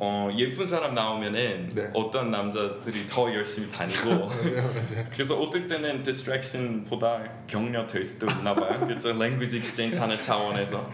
[0.00, 1.90] 어, 예쁜 사람 나오면은 네.
[1.92, 4.30] 어떤 남자들이 더 열심히 다니고.
[5.12, 8.78] 그래서 어떨 때는 distraction보다 격려 될 수도 있나 봐요.
[8.78, 9.08] 그렇죠.
[9.10, 10.88] language exchange 하는 차원에서.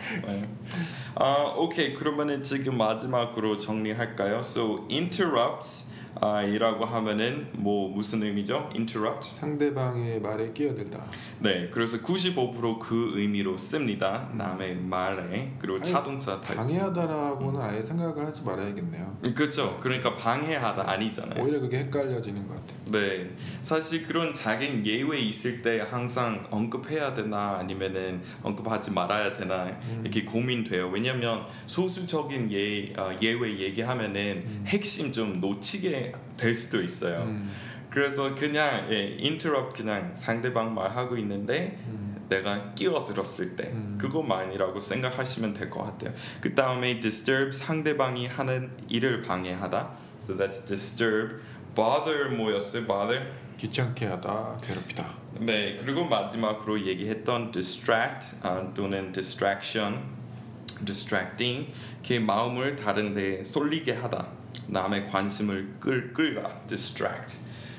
[1.16, 1.24] 네.
[1.24, 1.94] 아, 오케이.
[1.94, 4.38] 그러면은 지금 마지막으로 정리할까요?
[4.38, 5.84] So interrupt
[6.20, 8.70] 아, 이라고 하면은 뭐 무슨 의미죠?
[8.72, 9.34] interrupt.
[9.40, 11.04] 상대방의 말에 끼어들다.
[11.40, 14.28] 네, 그래서 95%그 의미로 씁니다.
[14.32, 16.56] 남의 말에 그리고 아니, 자동차 탈.
[16.56, 19.18] 방해하다라고는 아예 생각을 하지 말아야겠네요.
[19.34, 19.78] 그렇죠.
[19.80, 21.42] 그러니까 방해하다 아니잖아요.
[21.42, 22.74] 오히려 그게 헷갈려지는 것 같아요.
[22.92, 23.30] 네,
[23.62, 30.00] 사실 그런 작은 예외 있을 때 항상 언급해야 되나 아니면은 언급하지 말아야 되나 음.
[30.02, 30.88] 이렇게 고민돼요.
[30.88, 34.64] 왜냐면 소수적인 예 어, 예외 얘기하면은 음.
[34.66, 36.03] 핵심 좀 놓치게
[36.36, 37.22] 될 수도 있어요.
[37.22, 37.50] 음,
[37.90, 43.98] 그래서 그냥 예, interrupt 그냥 상대방 말하고 있는데 음, 내가 끼어들었을 때 음.
[44.00, 46.12] 그것만이라고 생각하시면 될 것 같아요.
[46.40, 49.92] 그 다음에 disturb 상대방이 하는 일을 방해하다.
[50.18, 51.40] So that's disturb.
[51.76, 52.86] bother 뭐였어요?
[52.86, 53.30] bother.
[53.56, 55.06] 귀찮게 하다, 괴롭히다.
[55.40, 60.00] 네 그리고 마지막으로 얘기했던 distract 아, 또는 distraction,
[60.84, 61.72] distracting.
[62.06, 64.26] 그 마음을 다른데 쏠리게 하다.
[64.68, 66.60] 남의 관심을 끌 끌다.
[66.66, 67.36] distract.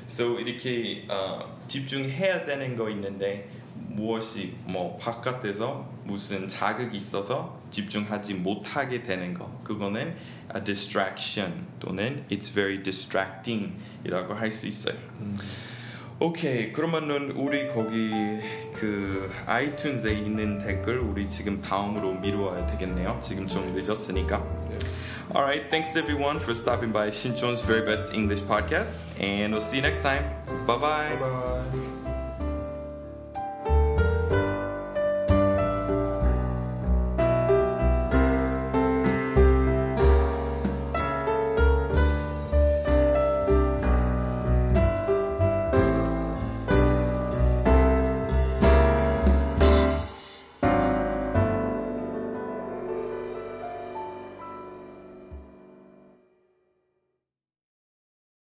[0.08, 9.02] So 이렇게 어, 집중해야 되는 거 있는데 무엇이 뭐 바깥에서 무슨 자극이 있어서 집중하지 못하게
[9.02, 10.16] 되는 거 그거는
[10.56, 14.96] a distraction 또는 it's very distracting이라고 할 수 있어요.
[16.20, 18.10] 오케이 그러면은 우리 거기
[18.74, 23.20] 그 아이튠즈에 있는 댓글 우리 지금 다음으로 미루어야 되겠네요.
[23.22, 24.38] 지금 좀 늦었으니까.
[24.70, 24.78] 네.
[25.36, 29.76] All right, thanks everyone for stopping by Shinchon's Very Best English Podcast, and we'll see
[29.76, 30.24] you next time.
[30.66, 31.95] Bye bye.